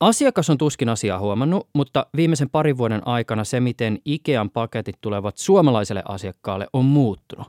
Asiakas 0.00 0.50
on 0.50 0.58
tuskin 0.58 0.88
asiaa 0.88 1.18
huomannut, 1.18 1.68
mutta 1.74 2.06
viimeisen 2.16 2.50
parin 2.50 2.78
vuoden 2.78 3.06
aikana 3.06 3.44
se, 3.44 3.60
miten 3.60 3.98
Ikean 4.04 4.50
paketit 4.50 4.96
tulevat 5.00 5.38
suomalaiselle 5.38 6.02
asiakkaalle, 6.08 6.66
on 6.72 6.84
muuttunut. 6.84 7.46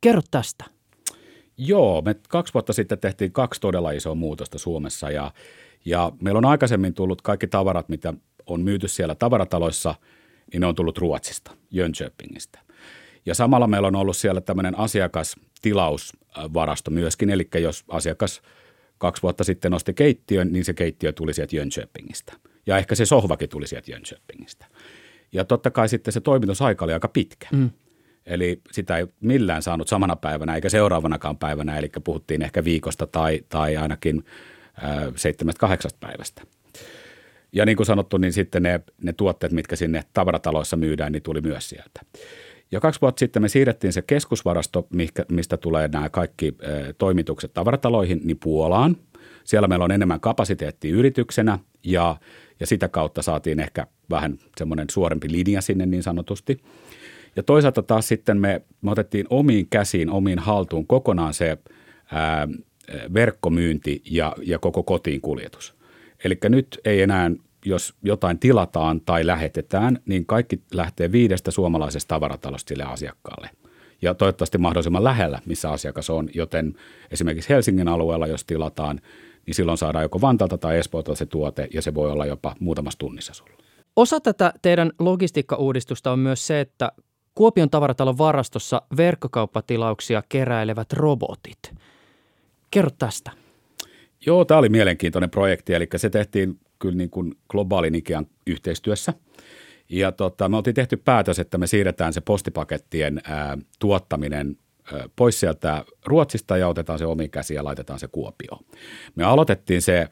Kerro 0.00 0.20
tästä. 0.30 0.64
Joo, 1.56 2.02
me 2.02 2.14
kaksi 2.28 2.54
vuotta 2.54 2.72
sitten 2.72 2.98
tehtiin 2.98 3.32
kaksi 3.32 3.60
todella 3.60 3.90
isoa 3.90 4.14
muutosta 4.14 4.58
Suomessa 4.58 5.10
ja, 5.10 5.32
ja 5.84 6.12
meillä 6.20 6.38
on 6.38 6.44
aikaisemmin 6.44 6.94
tullut 6.94 7.22
kaikki 7.22 7.46
tavarat, 7.46 7.88
mitä 7.88 8.14
on 8.46 8.60
myyty 8.60 8.88
siellä 8.88 9.14
tavarataloissa, 9.14 9.94
niin 10.52 10.60
ne 10.60 10.66
on 10.66 10.74
tullut 10.74 10.98
Ruotsista, 10.98 11.50
Jönköpingistä. 11.70 12.58
Ja 13.26 13.34
samalla 13.34 13.66
meillä 13.66 13.88
on 13.88 13.96
ollut 13.96 14.16
siellä 14.16 14.40
tämmöinen 14.40 14.78
asiakastilausvarasto 15.60 16.90
myöskin, 16.90 17.30
eli 17.30 17.48
jos 17.60 17.84
asiakas 17.88 18.42
kaksi 18.98 19.22
vuotta 19.22 19.44
sitten 19.44 19.70
nosti 19.70 19.94
keittiön, 19.94 20.52
niin 20.52 20.64
se 20.64 20.74
keittiö 20.74 21.12
tuli 21.12 21.34
sieltä 21.34 21.56
Jönköpingistä. 21.56 22.32
Ja 22.66 22.78
ehkä 22.78 22.94
se 22.94 23.06
sohvakin 23.06 23.48
tuli 23.48 23.66
sieltä 23.66 23.90
Jönköpingistä. 23.90 24.66
Ja 25.32 25.44
totta 25.44 25.70
kai 25.70 25.88
sitten 25.88 26.12
se 26.12 26.20
toimitusaika 26.20 26.84
oli 26.84 26.92
aika 26.92 27.08
pitkä. 27.08 27.48
Mm. 27.52 27.70
Eli 28.26 28.60
sitä 28.72 28.96
ei 28.96 29.06
millään 29.20 29.62
saanut 29.62 29.88
samana 29.88 30.16
päivänä 30.16 30.54
eikä 30.54 30.68
seuraavanakaan 30.68 31.38
päivänä, 31.38 31.78
eli 31.78 31.88
puhuttiin 32.04 32.42
ehkä 32.42 32.64
viikosta 32.64 33.06
tai, 33.06 33.40
tai 33.48 33.76
ainakin 33.76 34.24
seitsemästä 35.16 35.60
kahdeksasta 35.60 35.98
päivästä. 36.00 36.42
Ja 37.52 37.66
niin 37.66 37.76
kuin 37.76 37.86
sanottu, 37.86 38.18
niin 38.18 38.32
sitten 38.32 38.62
ne, 38.62 38.80
ne 39.02 39.12
tuotteet, 39.12 39.52
mitkä 39.52 39.76
sinne 39.76 40.02
tavarataloissa 40.12 40.76
myydään, 40.76 41.12
niin 41.12 41.22
tuli 41.22 41.40
myös 41.40 41.68
sieltä. 41.68 42.00
Ja 42.72 42.80
kaksi 42.80 43.00
vuotta 43.00 43.18
sitten 43.18 43.42
me 43.42 43.48
siirrettiin 43.48 43.92
se 43.92 44.02
keskusvarasto, 44.02 44.88
mistä 45.30 45.56
tulee 45.56 45.88
nämä 45.88 46.08
kaikki 46.08 46.56
toimitukset 46.98 47.54
tavarataloihin, 47.54 48.20
niin 48.24 48.38
Puolaan. 48.38 48.96
Siellä 49.44 49.68
meillä 49.68 49.84
on 49.84 49.92
enemmän 49.92 50.20
kapasiteettia 50.20 50.94
yrityksenä 50.94 51.58
ja, 51.84 52.16
ja 52.60 52.66
sitä 52.66 52.88
kautta 52.88 53.22
saatiin 53.22 53.60
ehkä 53.60 53.86
vähän 54.10 54.38
semmoinen 54.58 54.86
suorempi 54.90 55.32
linja 55.32 55.60
sinne 55.60 55.86
niin 55.86 56.02
sanotusti– 56.02 56.60
ja 57.36 57.42
toisaalta 57.42 57.82
taas 57.82 58.08
sitten 58.08 58.40
me, 58.40 58.62
me 58.82 58.90
otettiin 58.90 59.26
omiin 59.30 59.66
käsiin, 59.70 60.10
omiin 60.10 60.38
haltuun 60.38 60.86
kokonaan 60.86 61.34
se 61.34 61.58
ää, 62.12 62.48
verkkomyynti 63.14 64.02
ja, 64.10 64.36
ja 64.42 64.58
koko 64.58 64.82
kotiin 64.82 65.20
kuljetus. 65.20 65.74
Eli 66.24 66.38
nyt 66.48 66.80
ei 66.84 67.02
enää, 67.02 67.30
jos 67.64 67.94
jotain 68.02 68.38
tilataan 68.38 69.00
tai 69.00 69.26
lähetetään, 69.26 69.98
niin 70.06 70.26
kaikki 70.26 70.62
lähtee 70.74 71.12
viidestä 71.12 71.50
suomalaisesta 71.50 72.08
tavaratalosta 72.08 72.68
sille 72.68 72.84
asiakkaalle. 72.84 73.50
Ja 74.02 74.14
toivottavasti 74.14 74.58
mahdollisimman 74.58 75.04
lähellä, 75.04 75.40
missä 75.46 75.70
asiakas 75.70 76.10
on, 76.10 76.28
joten 76.34 76.74
esimerkiksi 77.10 77.48
Helsingin 77.48 77.88
alueella, 77.88 78.26
jos 78.26 78.44
tilataan, 78.44 79.00
niin 79.46 79.54
silloin 79.54 79.78
saadaan 79.78 80.02
joko 80.02 80.20
Vantalta 80.20 80.58
tai 80.58 80.78
Espoolta 80.78 81.14
se 81.14 81.26
tuote, 81.26 81.68
ja 81.74 81.82
se 81.82 81.94
voi 81.94 82.10
olla 82.10 82.26
jopa 82.26 82.54
muutamassa 82.60 82.98
tunnissa 82.98 83.34
sulla. 83.34 83.52
Osa 83.96 84.20
tätä 84.20 84.52
teidän 84.62 84.92
logistiikkauudistusta 84.98 86.12
on 86.12 86.18
myös 86.18 86.46
se, 86.46 86.60
että 86.60 86.92
Kuopion 87.34 87.70
tavaratalon 87.70 88.18
varastossa 88.18 88.82
verkkokauppatilauksia 88.96 90.22
keräilevät 90.28 90.92
robotit. 90.92 91.58
Kerro 92.70 92.90
tästä. 92.98 93.30
Joo, 94.26 94.44
tämä 94.44 94.58
oli 94.58 94.68
mielenkiintoinen 94.68 95.30
projekti, 95.30 95.74
eli 95.74 95.88
se 95.96 96.10
tehtiin 96.10 96.60
kyllä 96.80 96.96
niin 96.96 97.10
kuin 97.10 97.34
globaalin 97.48 97.94
Ikean 97.94 98.26
yhteistyössä. 98.46 99.14
Ja 99.88 100.12
tota, 100.12 100.48
me 100.48 100.56
oltiin 100.56 100.74
tehty 100.74 100.96
päätös, 100.96 101.38
että 101.38 101.58
me 101.58 101.66
siirretään 101.66 102.12
se 102.12 102.20
postipakettien 102.20 103.20
ää, 103.24 103.58
tuottaminen 103.78 104.56
ää, 104.92 105.08
pois 105.16 105.40
sieltä 105.40 105.84
Ruotsista 106.06 106.56
ja 106.56 106.68
otetaan 106.68 106.98
se 106.98 107.06
omiin 107.06 107.30
käsiin 107.30 107.56
ja 107.56 107.64
laitetaan 107.64 107.98
se 107.98 108.08
Kuopioon. 108.08 108.64
Me 109.14 109.24
aloitettiin 109.24 109.82
se 109.82 110.08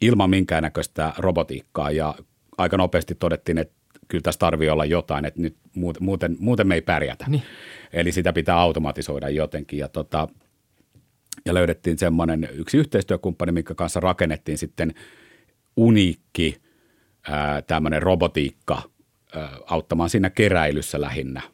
ilman 0.00 0.30
minkäännäköistä 0.30 1.12
robotiikkaa 1.18 1.90
ja 1.90 2.14
aika 2.58 2.76
nopeasti 2.76 3.14
todettiin, 3.14 3.58
että 3.58 3.74
kyllä 4.08 4.22
tässä 4.22 4.38
tarvii 4.38 4.68
olla 4.68 4.84
jotain, 4.84 5.24
että 5.24 5.40
nyt 5.40 5.56
muuten, 6.00 6.36
muuten 6.38 6.66
me 6.66 6.74
ei 6.74 6.82
pärjätä. 6.82 7.24
Niin. 7.28 7.42
Eli 7.92 8.12
sitä 8.12 8.32
pitää 8.32 8.56
automatisoida 8.56 9.28
jotenkin 9.28 9.78
ja, 9.78 9.88
tota, 9.88 10.28
ja 11.44 11.54
löydettiin 11.54 11.98
semmoinen 11.98 12.48
yksi 12.52 12.78
yhteistyökumppani, 12.78 13.52
minkä 13.52 13.74
kanssa 13.74 14.00
rakennettiin 14.00 14.58
sitten 14.58 14.94
uniikki 15.76 16.56
tämmöinen 17.66 18.02
robotiikka 18.02 18.82
auttamaan 19.66 20.10
siinä 20.10 20.30
keräilyssä 20.30 21.00
lähinnä– 21.00 21.42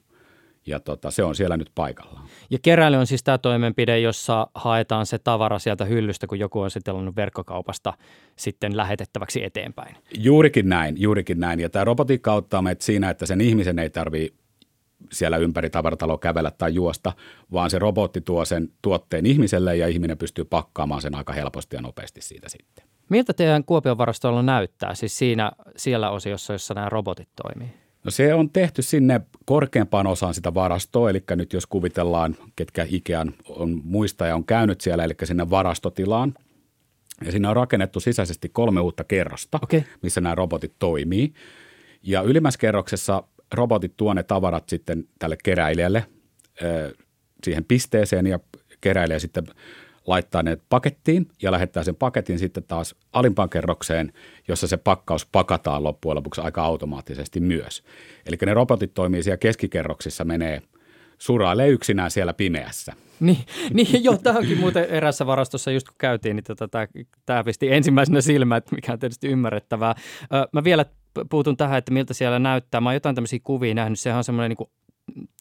ja 0.69 0.81
tota, 0.81 1.11
se 1.11 1.25
on 1.25 1.35
siellä 1.35 1.57
nyt 1.57 1.71
paikallaan. 1.75 2.27
Ja 2.51 2.59
keräily 2.63 2.97
on 2.97 3.07
siis 3.07 3.23
tämä 3.23 3.39
toimenpide, 3.39 4.01
jossa 4.01 4.47
haetaan 4.55 5.07
se 5.07 5.19
tavara 5.19 5.59
sieltä 5.59 5.85
hyllystä, 5.85 6.27
kun 6.27 6.39
joku 6.39 6.61
on 6.61 6.71
sitten 6.71 7.17
verkkokaupasta 7.17 7.93
sitten 8.37 8.77
lähetettäväksi 8.77 9.45
eteenpäin. 9.45 9.97
Juurikin 10.19 10.69
näin, 10.69 11.01
juurikin 11.01 11.41
näin. 11.41 11.61
Ja 11.61 11.69
tämä 11.69 11.85
robotiikka 11.85 12.33
auttaa 12.33 12.63
meitä 12.63 12.85
siinä, 12.85 13.11
että 13.11 13.27
sen 13.27 13.41
ihmisen 13.41 13.79
ei 13.79 13.91
tarvitse 13.91 14.39
siellä 15.13 15.37
ympäri 15.37 15.71
tavarataloa 15.71 16.19
kävellä 16.19 16.51
tai 16.51 16.75
juosta, 16.75 17.13
vaan 17.53 17.71
se 17.71 17.79
robotti 17.79 18.21
tuo 18.21 18.45
sen 18.45 18.69
tuotteen 18.83 19.27
ihmiselle 19.27 19.77
ja 19.77 19.89
ihminen 19.89 20.19
pystyy 20.19 20.45
pakkaamaan 20.45 21.03
sen 21.03 21.15
aika 21.15 21.33
helposti 21.33 21.77
ja 21.77 21.83
nopeasti 21.83 22.21
siitä 22.21 22.49
sitten. 22.49 22.98
Miltä 23.09 23.33
teidän 23.33 23.65
Kuopion 23.65 23.99
varastolla 23.99 24.43
näyttää, 24.43 24.95
siis 24.95 25.19
siinä, 25.19 25.53
siellä 25.77 26.11
osiossa, 26.11 26.53
jossa 26.53 26.75
nämä 26.75 26.89
robotit 26.89 27.29
toimii? 27.43 27.69
No 28.05 28.11
se 28.11 28.35
on 28.35 28.51
tehty 28.51 28.83
sinne 28.83 29.21
korkeampaan 29.45 30.07
osaan 30.07 30.35
sitä 30.35 30.55
varastoa, 30.55 31.11
eli 31.11 31.23
nyt 31.37 31.53
jos 31.53 31.67
kuvitellaan, 31.67 32.37
ketkä 32.57 32.87
Ikean 32.89 33.35
on 33.49 33.81
muista 33.85 34.27
ja 34.27 34.35
on 34.35 34.45
käynyt 34.45 34.81
siellä, 34.81 35.05
eli 35.05 35.15
sinne 35.25 35.51
varastotilaan, 35.51 36.35
ja 37.25 37.31
siinä 37.31 37.51
on 37.51 37.57
rakennettu 37.57 38.01
sisäisesti 38.01 38.49
kolme 38.49 38.81
uutta 38.81 39.05
kerrosta, 39.05 39.59
okay. 39.63 39.83
missä 40.03 40.21
nämä 40.21 40.35
robotit 40.35 40.73
toimii. 40.79 41.33
Ja 42.03 42.23
ylimmässä 42.23 42.59
kerroksessa 42.59 43.23
robotit 43.55 43.97
tuo 43.97 44.15
ne 44.15 44.23
tavarat 44.23 44.69
sitten 44.69 45.05
tälle 45.19 45.37
keräilijälle 45.45 46.05
siihen 47.45 47.65
pisteeseen 47.65 48.27
ja 48.27 48.41
keräilijä 48.81 49.19
sitten 49.19 49.45
laittaa 50.09 50.43
ne 50.43 50.59
pakettiin 50.69 51.29
ja 51.43 51.53
lähettää 51.53 51.83
sen 51.83 51.97
paketin 51.97 52.39
sitten 52.39 52.65
taas 52.65 52.95
alimpaan 53.13 53.51
kerrokseen, 53.51 54.13
jossa 54.49 54.67
se 54.67 54.77
pakkaus 54.77 55.27
pakataan 55.27 55.85
loppujen 55.85 56.17
lopuksi 56.17 56.41
aika 56.41 56.63
automaattisesti 56.63 57.41
myös. 57.41 57.83
Eli 58.27 58.37
ne 58.47 58.55
robotit 58.55 58.95
toimii 58.95 59.23
siellä 59.23 59.37
keskikerroksissa, 59.37 60.25
menee 60.25 60.63
surailee 61.19 61.69
yksinään 61.69 62.11
siellä 62.11 62.35
pimeässä. 62.35 62.93
Niin, 63.21 63.39
niin 63.75 64.05
joo, 64.05 64.17
tähänkin 64.17 64.59
muuten 64.59 64.85
erässä 64.85 65.27
varastossa 65.27 65.71
just 65.71 65.89
kun 65.89 65.97
käytiin, 65.99 66.37
niin 66.37 66.45
tota, 66.45 66.69
tämä 67.27 67.45
pisti 67.45 67.73
ensimmäisenä 67.73 68.21
silmä, 68.21 68.61
mikä 68.71 68.93
on 68.93 68.99
tietysti 68.99 69.29
ymmärrettävää. 69.29 69.95
Ö, 70.23 70.49
mä 70.53 70.65
vielä 70.65 70.85
puutun 71.31 71.57
tähän, 71.57 71.79
että 71.79 71.93
miltä 71.93 72.15
siellä 72.15 72.39
näyttää. 72.39 72.81
Mä 72.81 72.89
oon 72.89 72.95
jotain 72.95 73.15
tämmöisiä 73.15 73.39
kuvia 73.45 73.75
nähnyt. 73.75 74.01
Sehän 74.01 74.19
on 74.19 74.25
semmoinen 74.25 74.57
niin 74.59 74.71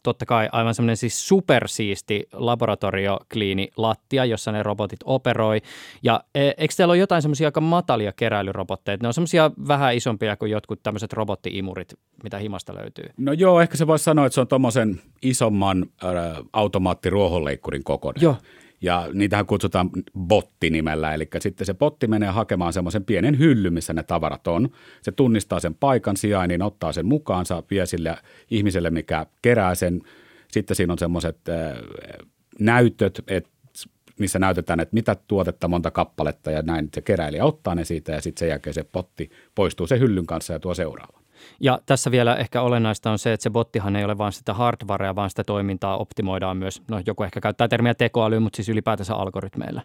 totta 0.04 0.26
kai 0.26 0.50
aivan 0.52 0.76
semmoinen 0.76 0.98
siis 0.98 1.28
supersiisti 1.28 2.28
laboratoriokliini 2.34 3.70
lattia, 3.78 4.26
jossa 4.26 4.52
ne 4.52 4.64
robotit 4.64 5.00
operoi. 5.06 5.62
Ja 6.04 6.22
e, 6.36 6.52
eikö 6.58 6.74
teillä 6.78 6.92
ole 6.92 6.98
jotain 6.98 7.22
semmoisia 7.22 7.48
aika 7.48 7.62
matalia 7.62 8.12
keräilyrobotteja? 8.12 8.98
Ne 9.02 9.08
on 9.08 9.14
semmoisia 9.14 9.52
vähän 9.68 9.96
isompia 9.96 10.36
kuin 10.36 10.52
jotkut 10.52 10.84
tämmöiset 10.84 11.14
robottiimurit, 11.14 11.94
mitä 12.24 12.38
himasta 12.38 12.76
löytyy. 12.76 13.06
No 13.18 13.32
joo, 13.32 13.62
ehkä 13.62 13.78
se 13.78 13.88
voisi 13.88 14.04
sanoa, 14.04 14.26
että 14.26 14.34
se 14.34 14.42
on 14.42 14.48
tuommoisen 14.48 15.02
isomman 15.22 15.86
äh, 16.04 16.12
automaattiruohonleikkurin 16.54 17.84
kokoinen. 17.84 18.24
Joo. 18.24 18.36
Ja 18.82 19.08
niitähän 19.14 19.46
kutsutaan 19.46 19.90
botti-nimellä, 20.20 21.14
eli 21.14 21.28
sitten 21.40 21.66
se 21.66 21.74
botti 21.74 22.08
menee 22.08 22.30
hakemaan 22.30 22.74
semmoisen 22.74 23.06
pienen 23.06 23.40
hyllyn, 23.40 23.74
missä 23.74 23.94
ne 23.94 24.04
tavarat 24.04 24.48
on. 24.48 24.70
Se 25.02 25.12
tunnistaa 25.12 25.60
sen 25.60 25.76
paikan 25.76 26.18
sijainnin, 26.18 26.62
ottaa 26.62 26.92
sen 26.92 27.06
mukaansa, 27.06 27.64
vie 27.72 27.86
sille 27.86 28.18
ihmiselle, 28.52 28.90
mikä 28.90 29.26
kerää 29.42 29.76
sen. 29.76 30.02
Sitten 30.52 30.76
siinä 30.76 30.94
on 30.94 31.00
semmoiset 31.00 31.38
äh, 31.50 31.78
näytöt, 32.60 33.24
että 33.28 33.50
missä 34.20 34.40
näytetään, 34.40 34.80
että 34.80 34.94
mitä 34.94 35.16
tuotetta, 35.28 35.68
monta 35.68 35.92
kappaletta 35.92 36.52
ja 36.52 36.62
näin 36.62 36.90
se 36.94 37.02
keräilijä 37.02 37.46
ottaa 37.46 37.76
ne 37.76 37.86
siitä 37.86 38.12
ja 38.12 38.22
sitten 38.22 38.40
sen 38.40 38.50
jälkeen 38.50 38.74
se 38.74 38.84
potti 38.84 39.30
poistuu 39.56 39.88
sen 39.88 40.00
hyllyn 40.00 40.26
kanssa 40.26 40.54
ja 40.54 40.60
tuo 40.60 40.74
seuraava. 40.74 41.17
Ja 41.60 41.80
tässä 41.86 42.12
vielä 42.12 42.36
ehkä 42.36 42.62
olennaista 42.62 43.12
on 43.12 43.20
se, 43.20 43.34
että 43.34 43.44
se 43.44 43.50
bottihan 43.50 43.96
ei 43.96 44.06
ole 44.06 44.18
vain 44.18 44.32
sitä 44.34 44.54
hardwarea, 44.54 45.16
vaan 45.16 45.30
sitä 45.30 45.44
toimintaa 45.44 45.98
optimoidaan 45.98 46.58
myös, 46.58 46.82
no 46.90 47.02
joku 47.06 47.24
ehkä 47.24 47.42
käyttää 47.42 47.68
termiä 47.68 47.94
tekoäly, 47.94 48.40
mutta 48.40 48.56
siis 48.56 48.70
ylipäätänsä 48.70 49.16
algoritmeilla. 49.16 49.82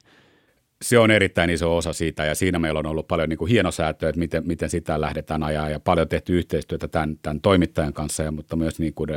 Se 0.82 0.98
on 0.98 1.10
erittäin 1.10 1.50
iso 1.50 1.76
osa 1.76 1.92
siitä 1.92 2.24
ja 2.24 2.34
siinä 2.34 2.58
meillä 2.58 2.78
on 2.78 2.86
ollut 2.86 3.08
paljon 3.08 3.28
niin 3.28 3.38
kuin 3.38 3.50
hienosäätöä, 3.50 4.08
että 4.08 4.18
miten, 4.18 4.46
miten 4.46 4.70
sitä 4.70 5.00
lähdetään 5.00 5.42
ajaa 5.42 5.68
ja 5.68 5.80
paljon 5.80 6.08
tehty 6.08 6.38
yhteistyötä 6.38 6.88
tämän, 6.88 7.18
tämän 7.22 7.40
toimittajan 7.40 7.92
kanssa, 7.92 8.22
ja, 8.22 8.32
mutta 8.32 8.56
myös 8.56 8.78
niin 8.78 8.94
kuin 8.94 9.10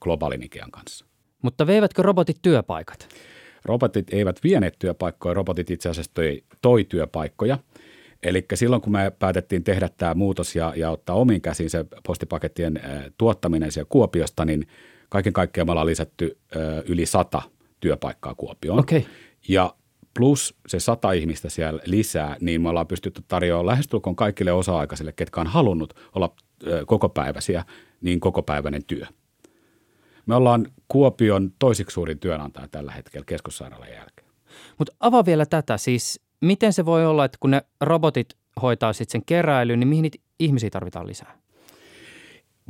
globaalin 0.00 0.42
Ikean 0.42 0.70
kanssa. 0.70 1.04
Mutta 1.42 1.66
veivätkö 1.66 2.02
robotit 2.02 2.38
työpaikat? 2.42 3.08
Robotit 3.64 4.14
eivät 4.14 4.40
vieneet 4.44 4.76
työpaikkoja, 4.78 5.34
robotit 5.34 5.70
itse 5.70 5.88
asiassa 5.88 6.12
toi, 6.14 6.44
toi 6.62 6.84
työpaikkoja– 6.84 7.58
Eli 8.22 8.46
silloin 8.54 8.82
kun 8.82 8.92
me 8.92 9.12
päätettiin 9.18 9.64
tehdä 9.64 9.88
tämä 9.96 10.14
muutos 10.14 10.56
ja, 10.56 10.72
ja 10.76 10.90
ottaa 10.90 11.16
omiin 11.16 11.40
käsiin 11.40 11.70
se 11.70 11.84
postipakettien 12.06 12.80
tuottaminen 13.18 13.72
siellä 13.72 13.88
Kuopiosta, 13.88 14.44
niin 14.44 14.66
kaiken 15.08 15.32
kaikkiaan 15.32 15.66
me 15.66 15.70
ollaan 15.70 15.86
lisätty 15.86 16.38
yli 16.86 17.06
sata 17.06 17.42
työpaikkaa 17.80 18.34
Kuopioon. 18.34 18.78
Okay. 18.78 19.02
Ja 19.48 19.74
plus 20.18 20.54
se 20.66 20.80
sata 20.80 21.12
ihmistä 21.12 21.50
siellä 21.50 21.80
lisää, 21.84 22.36
niin 22.40 22.62
me 22.62 22.68
ollaan 22.68 22.86
pystytty 22.86 23.22
tarjoamaan 23.28 23.66
lähestulkoon 23.66 24.16
kaikille 24.16 24.52
osa-aikaisille, 24.52 25.12
ketkä 25.12 25.40
on 25.40 25.46
halunnut 25.46 25.94
olla 26.14 26.34
kokopäiväisiä, 26.86 27.64
niin 28.00 28.20
kokopäiväinen 28.20 28.84
työ. 28.84 29.06
Me 30.26 30.34
ollaan 30.34 30.66
Kuopion 30.88 31.52
toisiksi 31.58 31.94
suurin 31.94 32.18
työnantaja 32.18 32.68
tällä 32.68 32.92
hetkellä 32.92 33.24
keskussairaalan 33.24 33.92
jälkeen. 33.92 34.28
Mutta 34.78 34.94
avaa 35.00 35.24
vielä 35.24 35.46
tätä, 35.46 35.76
siis 35.76 36.20
miten 36.40 36.72
se 36.72 36.84
voi 36.84 37.06
olla, 37.06 37.24
että 37.24 37.38
kun 37.40 37.50
ne 37.50 37.62
robotit 37.80 38.28
hoitaa 38.62 38.92
sitten 38.92 39.12
sen 39.12 39.22
keräilyn, 39.26 39.80
niin 39.80 39.88
mihin 39.88 40.02
niitä 40.02 40.18
ihmisiä 40.38 40.70
tarvitaan 40.70 41.06
lisää? 41.06 41.38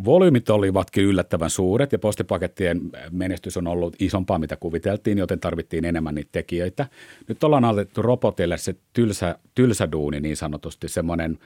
Volyymit 0.04 0.50
olivatkin 0.50 1.04
yllättävän 1.04 1.50
suuret 1.50 1.92
ja 1.92 1.98
postipakettien 1.98 2.80
menestys 3.10 3.56
on 3.56 3.66
ollut 3.66 3.96
isompaa, 3.98 4.38
mitä 4.38 4.56
kuviteltiin, 4.56 5.18
joten 5.18 5.40
tarvittiin 5.40 5.84
enemmän 5.84 6.14
niitä 6.14 6.28
tekijöitä. 6.32 6.86
Nyt 7.28 7.44
ollaan 7.44 7.64
alettu 7.64 8.02
robotille 8.02 8.58
se 8.58 8.74
tylsä, 8.92 9.38
tylsä 9.54 9.92
duuni 9.92 10.20
niin 10.20 10.36
sanotusti, 10.36 10.88
semmoinen 10.88 11.38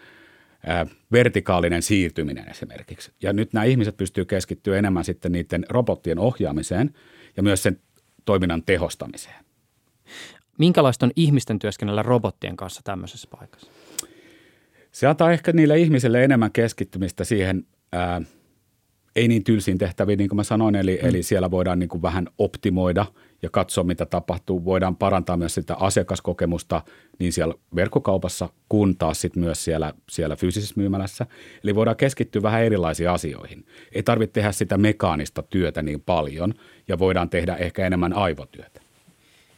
ää, 0.66 0.86
vertikaalinen 1.12 1.82
siirtyminen 1.82 2.50
esimerkiksi. 2.50 3.12
Ja 3.22 3.32
nyt 3.32 3.52
nämä 3.52 3.64
ihmiset 3.64 3.96
pystyy 3.96 4.24
keskittyä 4.24 4.78
enemmän 4.78 5.04
sitten 5.04 5.32
niiden 5.32 5.66
robottien 5.68 6.18
ohjaamiseen 6.18 6.94
ja 7.36 7.42
myös 7.42 7.62
sen 7.62 7.80
toiminnan 8.24 8.62
tehostamiseen. 8.62 9.44
Minkälaista 10.58 11.06
on 11.06 11.12
ihmisten 11.16 11.58
työskennellä 11.58 12.02
robottien 12.02 12.56
kanssa 12.56 12.80
tämmöisessä 12.84 13.28
paikassa? 13.38 13.70
Se 14.92 15.06
antaa 15.06 15.32
ehkä 15.32 15.52
niille 15.52 15.78
ihmisille 15.78 16.24
enemmän 16.24 16.52
keskittymistä 16.52 17.24
siihen 17.24 17.66
ää, 17.92 18.22
ei 19.16 19.28
niin 19.28 19.44
tylsiin 19.44 19.78
tehtäviin, 19.78 20.18
niin 20.18 20.28
kuin 20.28 20.36
mä 20.36 20.44
sanoin, 20.44 20.74
eli, 20.74 20.98
mm. 21.02 21.08
eli 21.08 21.22
siellä 21.22 21.50
voidaan 21.50 21.78
niin 21.78 21.88
kuin 21.88 22.02
vähän 22.02 22.28
optimoida 22.38 23.06
ja 23.42 23.50
katsoa, 23.50 23.84
mitä 23.84 24.06
tapahtuu. 24.06 24.64
Voidaan 24.64 24.96
parantaa 24.96 25.36
myös 25.36 25.54
sitä 25.54 25.74
asiakaskokemusta 25.74 26.82
niin 27.18 27.32
siellä 27.32 27.54
verkkokaupassa 27.74 28.48
kuin 28.68 28.98
taas 28.98 29.20
sit 29.20 29.36
myös 29.36 29.64
siellä, 29.64 29.94
siellä 30.10 30.36
fyysisessä 30.36 30.74
myymälässä. 30.76 31.26
Eli 31.64 31.74
voidaan 31.74 31.96
keskittyä 31.96 32.42
vähän 32.42 32.62
erilaisiin 32.62 33.10
asioihin. 33.10 33.66
Ei 33.92 34.02
tarvitse 34.02 34.32
tehdä 34.32 34.52
sitä 34.52 34.78
mekaanista 34.78 35.42
työtä 35.42 35.82
niin 35.82 36.00
paljon 36.00 36.54
ja 36.88 36.98
voidaan 36.98 37.30
tehdä 37.30 37.56
ehkä 37.56 37.86
enemmän 37.86 38.12
aivotyötä. 38.12 38.81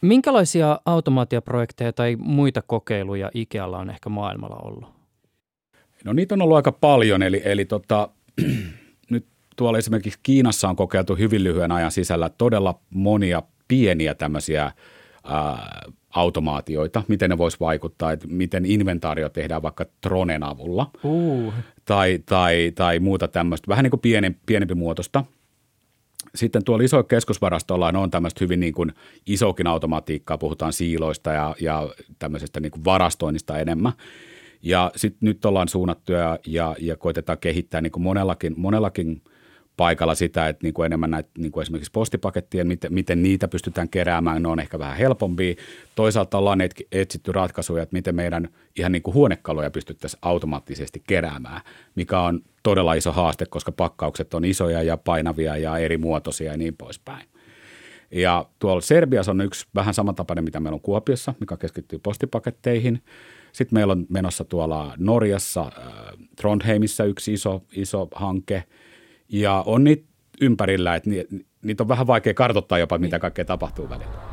Minkälaisia 0.05 0.79
automaatioprojekteja 0.85 1.93
tai 1.93 2.15
muita 2.19 2.61
kokeiluja 2.61 3.31
Ikealla 3.33 3.77
on 3.77 3.89
ehkä 3.89 4.09
maailmalla 4.09 4.55
ollut? 4.55 4.89
No 6.03 6.13
niitä 6.13 6.35
on 6.35 6.41
ollut 6.41 6.55
aika 6.55 6.71
paljon, 6.71 7.23
eli, 7.23 7.41
eli 7.45 7.65
tota, 7.65 8.09
nyt 9.09 9.25
tuolla 9.55 9.77
esimerkiksi 9.77 10.19
Kiinassa 10.23 10.69
on 10.69 10.75
kokeiltu 10.75 11.15
hyvin 11.15 11.43
lyhyen 11.43 11.71
ajan 11.71 11.91
sisällä 11.91 12.29
todella 12.29 12.79
monia 12.89 13.43
pieniä 13.67 14.15
tämmöisiä 14.15 14.63
ää, 14.63 15.81
automaatioita, 16.15 17.03
miten 17.07 17.29
ne 17.29 17.37
voisi 17.37 17.57
vaikuttaa, 17.59 18.11
että 18.11 18.27
miten 18.27 18.65
inventaario 18.65 19.29
tehdään 19.29 19.61
vaikka 19.61 19.85
Tronen 20.01 20.43
avulla 20.43 20.91
uh. 21.03 21.53
tai, 21.85 22.19
tai, 22.25 22.71
tai 22.75 22.99
muuta 22.99 23.27
tämmöistä, 23.27 23.67
vähän 23.67 23.83
niin 23.83 23.91
kuin 23.91 24.01
pienempi, 24.01 24.39
pienempi 24.45 24.75
muotoista 24.75 25.23
sitten 26.35 26.63
tuolla 26.63 26.83
iso 26.83 27.03
keskusvarastolla 27.03 27.93
on 27.95 28.11
tämmöistä 28.11 28.43
hyvin 28.43 28.59
niin 28.59 28.73
kuin 28.73 28.93
isokin 29.25 29.67
automatiikkaa, 29.67 30.37
puhutaan 30.37 30.73
siiloista 30.73 31.31
ja, 31.31 31.55
ja 31.61 31.89
tämmöisestä 32.19 32.59
niin 32.59 32.71
kuin 32.71 32.85
varastoinnista 32.85 33.59
enemmän. 33.59 33.93
Ja 34.61 34.91
sitten 34.95 35.27
nyt 35.27 35.45
ollaan 35.45 35.67
suunnattu 35.67 36.11
ja, 36.11 36.39
ja, 36.45 36.75
ja 36.79 36.97
koitetaan 36.97 37.37
kehittää 37.37 37.81
niin 37.81 37.91
kuin 37.91 38.03
monellakin, 38.03 38.53
monellakin 38.57 39.21
paikalla 39.77 40.15
sitä, 40.15 40.49
että 40.49 40.63
niin 40.63 40.73
kuin 40.73 40.85
enemmän 40.85 41.11
näitä 41.11 41.29
niin 41.37 41.51
kuin 41.51 41.61
esimerkiksi 41.61 41.91
postipakettien, 41.91 42.67
miten, 42.67 42.93
miten 42.93 43.23
niitä 43.23 43.47
pystytään 43.47 43.89
keräämään, 43.89 44.41
ne 44.43 44.47
on 44.47 44.59
ehkä 44.59 44.79
vähän 44.79 44.97
helpompia. 44.97 45.55
Toisaalta 45.95 46.37
ollaan 46.37 46.59
etsitty 46.91 47.31
ratkaisuja, 47.31 47.83
että 47.83 47.93
miten 47.93 48.15
meidän 48.15 48.49
ihan 48.75 48.91
niin 48.91 49.01
kuin 49.01 49.13
huonekaluja 49.13 49.71
pystyttäisiin 49.71 50.19
automaattisesti 50.21 51.03
keräämään, 51.07 51.61
mikä 51.95 52.19
on 52.19 52.41
todella 52.63 52.93
iso 52.93 53.11
haaste, 53.11 53.45
koska 53.45 53.71
pakkaukset 53.71 54.33
on 54.33 54.45
isoja 54.45 54.83
ja 54.83 54.97
painavia 54.97 55.57
ja 55.57 55.77
eri 55.77 55.97
muotoisia 55.97 56.51
ja 56.51 56.57
niin 56.57 56.77
poispäin. 56.77 57.27
Ja 58.11 58.45
tuolla 58.59 58.81
Serbiassa 58.81 59.31
on 59.31 59.41
yksi 59.41 59.65
vähän 59.75 59.93
samantapainen, 59.93 60.43
mitä 60.43 60.59
meillä 60.59 60.75
on 60.75 60.81
Kuopiossa, 60.81 61.33
mikä 61.39 61.57
keskittyy 61.57 61.99
postipaketteihin. 61.99 63.01
Sitten 63.51 63.77
meillä 63.77 63.91
on 63.91 64.05
menossa 64.09 64.43
tuolla 64.43 64.93
Norjassa, 64.97 65.61
äh, 65.61 65.93
Trondheimissa 66.35 67.03
yksi 67.03 67.33
iso, 67.33 67.63
iso 67.71 68.07
hanke. 68.15 68.63
Ja 69.29 69.63
on 69.65 69.83
niitä 69.83 70.05
ympärillä, 70.41 70.95
että 70.95 71.09
niitä 71.61 71.83
on 71.83 71.87
vähän 71.87 72.07
vaikea 72.07 72.33
kartoittaa 72.33 72.77
jopa, 72.77 72.97
mitä 72.97 73.19
kaikkea 73.19 73.45
tapahtuu 73.45 73.89
välillä. 73.89 74.25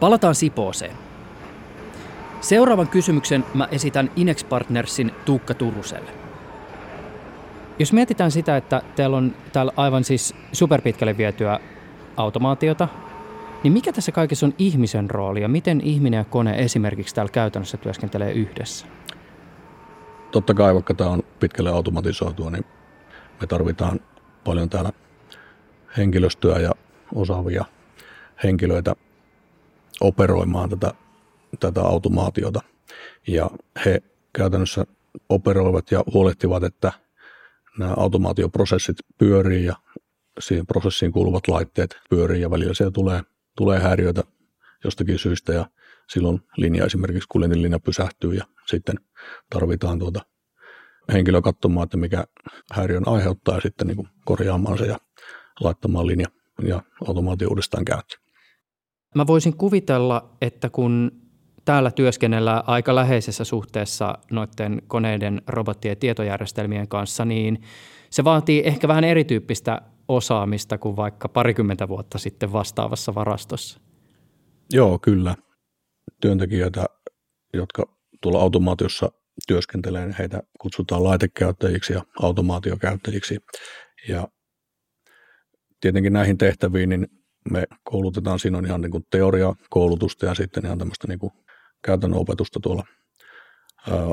Palataan 0.00 0.34
Sipooseen. 0.34 0.96
Seuraavan 2.40 2.88
kysymyksen 2.88 3.44
mä 3.54 3.68
esitän 3.70 4.10
Inex 4.16 4.48
Partnersin 4.48 5.12
Tuukka 5.24 5.54
Turuselle. 5.54 6.17
Jos 7.78 7.92
mietitään 7.92 8.30
sitä, 8.30 8.56
että 8.56 8.82
teillä 8.96 9.16
on 9.16 9.34
täällä 9.52 9.72
aivan 9.76 10.04
siis 10.04 10.34
superpitkälle 10.52 11.16
vietyä 11.16 11.60
automaatiota, 12.16 12.88
niin 13.62 13.72
mikä 13.72 13.92
tässä 13.92 14.12
kaikessa 14.12 14.46
on 14.46 14.54
ihmisen 14.58 15.10
rooli 15.10 15.42
ja 15.42 15.48
miten 15.48 15.80
ihminen 15.80 16.18
ja 16.18 16.24
kone 16.24 16.58
esimerkiksi 16.58 17.14
täällä 17.14 17.32
käytännössä 17.32 17.76
työskentelee 17.76 18.32
yhdessä? 18.32 18.86
Totta 20.30 20.54
kai, 20.54 20.74
vaikka 20.74 20.94
tämä 20.94 21.10
on 21.10 21.22
pitkälle 21.40 21.70
automatisoitua, 21.70 22.50
niin 22.50 22.64
me 23.40 23.46
tarvitaan 23.46 24.00
paljon 24.44 24.70
täällä 24.70 24.92
henkilöstöä 25.96 26.58
ja 26.58 26.70
osaavia 27.14 27.64
henkilöitä 28.44 28.94
operoimaan 30.00 30.70
tätä, 30.70 30.94
tätä 31.60 31.82
automaatiota. 31.82 32.60
Ja 33.26 33.50
he 33.84 34.02
käytännössä 34.32 34.86
operoivat 35.28 35.90
ja 35.90 36.04
huolehtivat, 36.12 36.64
että 36.64 36.92
nämä 37.78 37.94
automaatioprosessit 37.96 38.96
pyörii 39.18 39.64
ja 39.64 39.76
siihen 40.38 40.66
prosessiin 40.66 41.12
kuuluvat 41.12 41.48
laitteet 41.48 41.96
pyörii 42.10 42.42
ja 42.42 42.50
välillä 42.50 42.74
siellä 42.74 42.90
tulee, 42.90 43.22
tulee 43.56 43.78
häiriöitä 43.78 44.22
jostakin 44.84 45.18
syystä 45.18 45.52
ja 45.52 45.66
silloin 46.08 46.40
linja 46.56 46.84
esimerkiksi 46.84 47.28
kuljetinlinja 47.28 47.80
pysähtyy 47.80 48.34
ja 48.34 48.44
sitten 48.66 48.96
tarvitaan 49.50 49.98
tuota 49.98 50.20
henkilö 51.12 51.42
katsomaan, 51.42 51.84
että 51.84 51.96
mikä 51.96 52.24
häiriön 52.72 53.08
aiheuttaa 53.08 53.54
ja 53.54 53.60
sitten 53.60 53.86
niin 53.86 54.08
korjaamaan 54.24 54.78
se 54.78 54.86
ja 54.86 54.98
laittamaan 55.60 56.06
linja 56.06 56.28
ja 56.62 56.82
automaatio 57.08 57.48
uudestaan 57.48 57.84
käyttöön. 57.84 58.22
Mä 59.14 59.26
voisin 59.26 59.56
kuvitella, 59.56 60.36
että 60.40 60.70
kun 60.70 61.12
täällä 61.68 61.90
työskennellään 61.90 62.62
aika 62.66 62.94
läheisessä 62.94 63.44
suhteessa 63.44 64.18
noiden 64.30 64.82
koneiden, 64.86 65.42
robottien 65.46 65.92
ja 65.92 65.96
tietojärjestelmien 65.96 66.88
kanssa, 66.88 67.24
niin 67.24 67.62
se 68.10 68.24
vaatii 68.24 68.62
ehkä 68.64 68.88
vähän 68.88 69.04
erityyppistä 69.04 69.82
osaamista 70.08 70.78
kuin 70.78 70.96
vaikka 70.96 71.28
parikymmentä 71.28 71.88
vuotta 71.88 72.18
sitten 72.18 72.52
vastaavassa 72.52 73.14
varastossa. 73.14 73.80
Joo, 74.72 74.98
kyllä. 74.98 75.34
Työntekijöitä, 76.20 76.86
jotka 77.54 77.84
tuolla 78.22 78.40
automaatiossa 78.40 79.08
työskentelee, 79.48 80.06
niin 80.06 80.16
heitä 80.18 80.42
kutsutaan 80.60 81.04
laitekäyttäjiksi 81.04 81.92
ja 81.92 82.02
automaatiokäyttäjiksi. 82.22 83.38
Ja 84.08 84.28
tietenkin 85.80 86.12
näihin 86.12 86.38
tehtäviin 86.38 86.88
niin 86.88 87.06
me 87.50 87.64
koulutetaan, 87.84 88.38
siinä 88.38 88.58
on 88.58 88.66
ihan 88.66 88.80
niin 88.80 88.92
kuin 88.92 89.04
teoriakoulutusta 89.10 90.26
ja 90.26 90.34
sitten 90.34 90.66
ihan 90.66 90.78
tämmöistä 90.78 91.08
niin 91.08 91.18
kuin 91.18 91.32
käytännön 91.82 92.20
opetusta 92.20 92.60
tuolla 92.62 92.84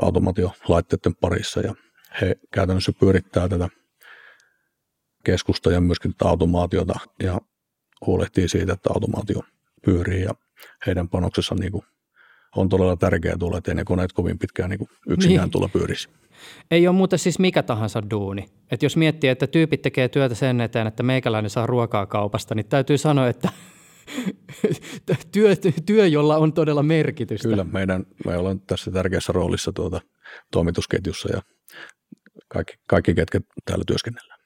automaatiolaitteiden 0.02 1.14
parissa 1.20 1.60
ja 1.60 1.74
he 2.20 2.36
käytännössä 2.52 2.92
pyörittää 3.00 3.48
tätä 3.48 3.68
keskusta 5.24 5.72
ja 5.72 5.80
myöskin 5.80 6.12
tätä 6.12 6.28
automaatiota 6.28 6.94
ja 7.22 7.40
huolehtii 8.06 8.48
siitä, 8.48 8.72
että 8.72 8.90
automaatio 8.94 9.42
pyörii 9.84 10.22
ja 10.22 10.34
heidän 10.86 11.08
panoksessa 11.08 11.54
niin 11.54 11.72
kuin 11.72 11.84
on 12.56 12.68
todella 12.68 12.96
tärkeää 12.96 13.36
tulla, 13.38 13.58
ettei 13.58 13.74
ne 13.74 13.84
koneet 13.84 14.12
kovin 14.12 14.38
pitkään 14.38 14.70
niin 14.70 14.88
yksinään 15.08 15.44
niin. 15.44 15.50
tulla 15.50 15.68
pyörisi. 15.68 16.08
Ei 16.70 16.88
ole 16.88 16.96
muuten 16.96 17.18
siis 17.18 17.38
mikä 17.38 17.62
tahansa 17.62 18.10
duuni. 18.10 18.44
Et 18.70 18.82
jos 18.82 18.96
miettii, 18.96 19.30
että 19.30 19.46
tyypit 19.46 19.82
tekee 19.82 20.08
työtä 20.08 20.34
sen 20.34 20.60
eteen, 20.60 20.86
että 20.86 21.02
meikäläinen 21.02 21.50
saa 21.50 21.66
ruokaa 21.66 22.06
kaupasta, 22.06 22.54
niin 22.54 22.66
täytyy 22.66 22.98
sanoa, 22.98 23.28
että 23.28 23.48
työ, 25.32 25.56
työ, 25.86 26.06
jolla 26.06 26.36
on 26.36 26.52
todella 26.52 26.82
merkitystä. 26.82 27.48
Kyllä, 27.48 27.64
meidän, 27.64 28.06
me 28.26 28.36
ollaan 28.36 28.60
tässä 28.60 28.90
tärkeässä 28.90 29.32
roolissa 29.32 29.72
tuota, 29.72 30.00
toimitusketjussa 30.52 31.28
ja 31.32 31.42
kaikki, 32.48 32.74
kaikki 32.88 33.14
ketkä 33.14 33.40
täällä 33.64 33.84
työskennellään. 33.86 34.40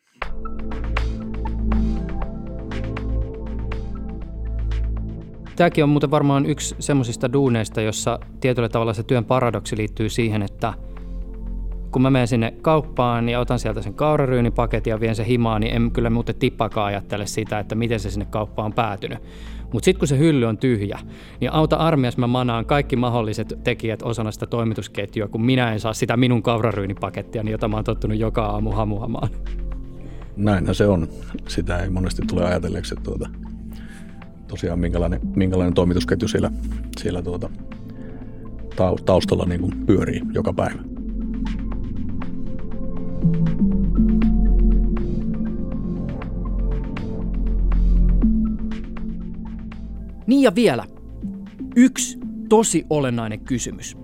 Tämäkin 5.57 5.85
on 5.85 5.91
muuten 5.91 6.11
varmaan 6.11 6.47
yksi 6.47 6.75
semmoisista 6.79 7.33
duuneista, 7.33 7.81
jossa 7.81 8.19
tietyllä 8.41 8.69
tavalla 8.69 8.95
se 8.95 9.03
työn 9.03 9.25
paradoksi 9.25 9.77
liittyy 9.77 10.09
siihen, 10.09 10.43
että 10.43 10.75
kun 11.91 12.03
mä 12.03 12.11
menen 12.11 12.29
sinne 12.29 12.55
kauppaan 12.63 13.29
ja 13.29 13.41
otan 13.41 13.59
sieltä 13.59 13.83
sen 13.83 13.95
kauraryynipaketin 13.95 14.91
ja 14.91 15.01
vien 15.01 15.17
sen 15.17 15.27
himaan, 15.27 15.61
niin 15.61 15.75
en 15.75 15.91
kyllä 15.91 16.11
muuten 16.11 16.35
tippakaan 16.35 16.87
ajattele 16.87 17.27
sitä, 17.27 17.59
että 17.59 17.75
miten 17.75 18.01
se 18.01 18.11
sinne 18.11 18.27
kauppaan 18.31 18.67
on 18.67 18.73
päätynyt. 18.73 19.19
Mutta 19.73 19.85
sitten 19.85 19.99
kun 19.99 20.09
se 20.09 20.19
hylly 20.19 20.45
on 20.45 20.59
tyhjä, 20.59 20.99
niin 21.41 21.53
auta 21.53 21.77
armias 21.77 22.17
mä 22.17 22.27
manaan 22.27 22.67
kaikki 22.67 22.97
mahdolliset 22.97 23.59
tekijät 23.65 24.03
osana 24.03 24.31
sitä 24.31 24.47
toimitusketjua, 24.47 25.29
kun 25.29 25.45
minä 25.45 25.73
en 25.73 25.81
saa 25.81 25.93
sitä 25.93 26.17
minun 26.17 26.43
kauraryynipakettia, 26.43 27.43
jota 27.43 27.69
mä 27.69 27.77
oon 27.77 27.85
tottunut 27.85 28.19
joka 28.19 28.47
aamu 28.47 28.71
hamuamaan. 28.71 29.29
Näinhän 30.37 30.75
se 30.75 30.87
on. 30.87 31.09
Sitä 31.49 31.79
ei 31.79 31.91
monesti 31.91 32.23
tule 32.29 32.45
ajatelleeksi, 32.45 32.95
että 32.95 33.05
tuota, 33.05 33.31
tosiaan 34.49 34.79
minkälainen, 34.79 35.21
minkälainen 35.37 35.75
toimitusketju 35.75 36.29
siellä, 36.29 36.51
siellä 36.99 37.23
tuota, 37.23 37.51
taustalla 39.05 39.45
niin 39.45 39.61
kuin 39.61 39.87
pyörii 39.87 40.23
joka 40.33 40.53
päivä. 40.53 41.00
Niin 50.27 50.43
ja 50.43 50.55
vielä. 50.55 50.85
Yksi 51.77 52.19
tosi 52.49 52.87
olennainen 52.91 53.41
kysymys. 53.41 53.97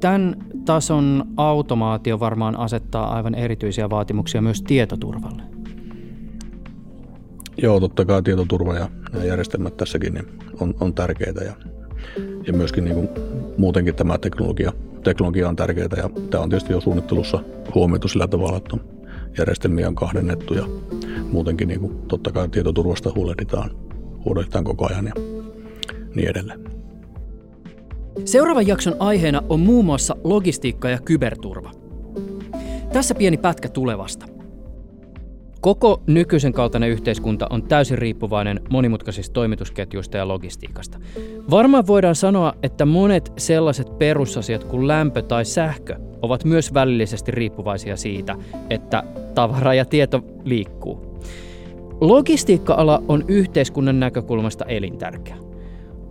Tämän 0.00 0.36
tason 0.64 1.24
automaatio 1.36 2.20
varmaan 2.20 2.58
asettaa 2.58 3.14
aivan 3.16 3.34
erityisiä 3.34 3.90
vaatimuksia 3.90 4.42
myös 4.42 4.62
tietoturvalle. 4.62 5.42
Joo, 7.62 7.80
totta 7.80 8.04
kai 8.04 8.22
tietoturva 8.22 8.74
ja 8.74 8.88
nämä 9.12 9.24
järjestelmät 9.24 9.76
tässäkin 9.76 10.14
niin 10.14 10.26
on, 10.60 10.74
on 10.80 10.94
tärkeitä 10.94 11.44
ja, 11.44 11.52
ja 12.46 12.52
myöskin 12.52 12.84
niin 12.84 12.94
kuin 12.94 13.08
muutenkin 13.58 13.94
tämä 13.94 14.18
teknologia, 14.18 14.72
teknologia 15.04 15.48
on 15.48 15.56
tärkeää 15.56 15.88
ja 15.96 16.10
tämä 16.30 16.42
on 16.42 16.50
tietysti 16.50 16.72
jo 16.72 16.80
suunnittelussa 16.80 17.40
huomioitu 17.74 18.08
sillä 18.08 18.28
tavalla, 18.28 18.56
että 18.56 18.76
järjestelmiä 19.38 19.88
on 19.88 19.94
kahdennettu 19.94 20.54
ja 20.54 20.64
muutenkin 21.30 21.68
niin 21.68 21.80
kuin, 21.80 21.98
totta 22.08 22.32
kai 22.32 22.48
tietoturvasta 22.48 23.12
huolehditaan, 23.14 23.70
huolehditaan 24.24 24.64
koko 24.64 24.86
ajan 24.86 25.06
ja 25.06 25.12
niin 26.14 26.28
edelleen. 26.28 26.64
Seuraavan 28.24 28.66
jakson 28.66 28.96
aiheena 28.98 29.42
on 29.48 29.60
muun 29.60 29.84
muassa 29.84 30.16
logistiikka 30.24 30.90
ja 30.90 30.98
kyberturva. 31.04 31.70
Tässä 32.92 33.14
pieni 33.14 33.36
pätkä 33.36 33.68
tulevasta. 33.68 34.33
Koko 35.64 36.02
nykyisen 36.06 36.52
kaltainen 36.52 36.90
yhteiskunta 36.90 37.46
on 37.50 37.62
täysin 37.62 37.98
riippuvainen 37.98 38.60
monimutkaisista 38.70 39.32
toimitusketjuista 39.32 40.16
ja 40.16 40.28
logistiikasta. 40.28 40.98
Varmaan 41.50 41.86
voidaan 41.86 42.14
sanoa, 42.14 42.52
että 42.62 42.84
monet 42.86 43.32
sellaiset 43.36 43.98
perusasiat 43.98 44.64
kuin 44.64 44.88
lämpö 44.88 45.22
tai 45.22 45.44
sähkö 45.44 45.96
ovat 46.22 46.44
myös 46.44 46.74
välillisesti 46.74 47.32
riippuvaisia 47.32 47.96
siitä, 47.96 48.36
että 48.70 49.02
tavara 49.34 49.74
ja 49.74 49.84
tieto 49.84 50.20
liikkuu. 50.44 51.18
Logistiikka-ala 52.00 53.02
on 53.08 53.24
yhteiskunnan 53.28 54.00
näkökulmasta 54.00 54.64
elintärkeä. 54.64 55.36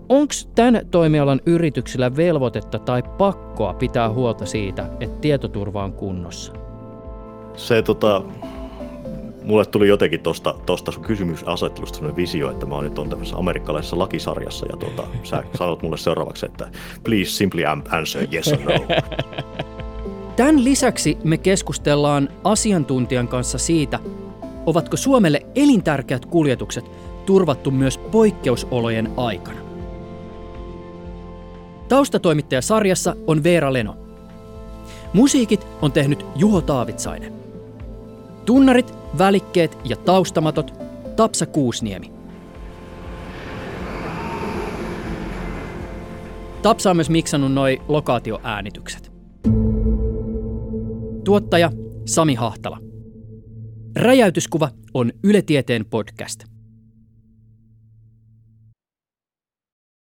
Onko 0.10 0.34
tämän 0.56 0.82
toimialan 0.92 1.42
yrityksillä 1.46 2.16
velvoitetta 2.16 2.80
tai 2.80 3.04
pakkoa 3.18 3.74
pitää 3.74 4.10
huolta 4.10 4.46
siitä, 4.46 4.90
että 5.00 5.20
tietoturva 5.22 5.84
on 5.84 5.94
kunnossa? 5.94 6.54
Se 7.56 7.82
tota, 7.82 8.22
mulle 9.44 9.66
tuli 9.66 9.88
jotenkin 9.88 10.20
tosta, 10.20 10.56
tosta 10.66 10.92
sun 10.92 11.04
kysymysasettelusta 11.04 11.96
sellainen 11.96 12.16
visio, 12.16 12.52
että 12.52 12.66
mä 12.66 12.76
oon 12.76 12.84
nyt 12.84 13.00
on 13.00 13.10
tämmöisessä 13.10 13.38
amerikkalaisessa 13.38 14.00
lakisarjassa 14.00 14.66
ja 14.72 14.78
tuota, 14.78 15.04
sä 15.24 15.44
sanot 15.58 15.82
mulle 15.82 15.98
seuraavaksi, 15.98 16.46
että 16.46 16.70
please 17.04 17.32
simply 17.32 17.64
answer 17.90 18.28
yes 18.34 18.48
or 18.48 18.60
no. 18.60 18.74
Tämän 20.36 20.64
lisäksi 20.64 21.18
me 21.24 21.38
keskustellaan 21.38 22.30
asiantuntijan 22.44 23.28
kanssa 23.28 23.58
siitä, 23.58 24.00
ovatko 24.66 24.98
Suomelle 24.98 25.46
elintärkeät 25.56 26.26
kuljetukset 26.26 26.92
turvattu 27.26 27.72
myös 27.72 27.98
poikkeusolojen 27.98 29.12
aikana. 29.18 29.60
Taustatoimittaja 31.90 32.62
sarjassa 32.62 33.16
on 33.28 33.44
Veera 33.44 33.74
Leno. 33.74 33.98
Musiikit 35.14 35.68
on 35.82 35.92
tehnyt 35.92 36.26
Juho 36.36 36.62
Taavitsainen. 36.62 37.34
Tunnarit, 38.46 38.94
välikkeet 39.18 39.78
ja 39.86 39.96
taustamatot 39.96 40.74
Tapsa 41.16 41.46
Kuusniemi. 41.46 42.14
Tapsa 46.62 46.90
on 46.90 46.96
myös 46.96 47.10
miksannut 47.10 47.54
noi 47.54 47.82
lokaatioäänitykset. 47.88 49.12
Tuottaja 51.24 51.72
Sami 52.06 52.36
Hahtala. 52.36 52.80
Räjäytyskuva 53.96 54.70
on 54.94 55.12
Yle 55.24 55.42
Tieteen 55.42 55.86
podcast. 55.86 56.53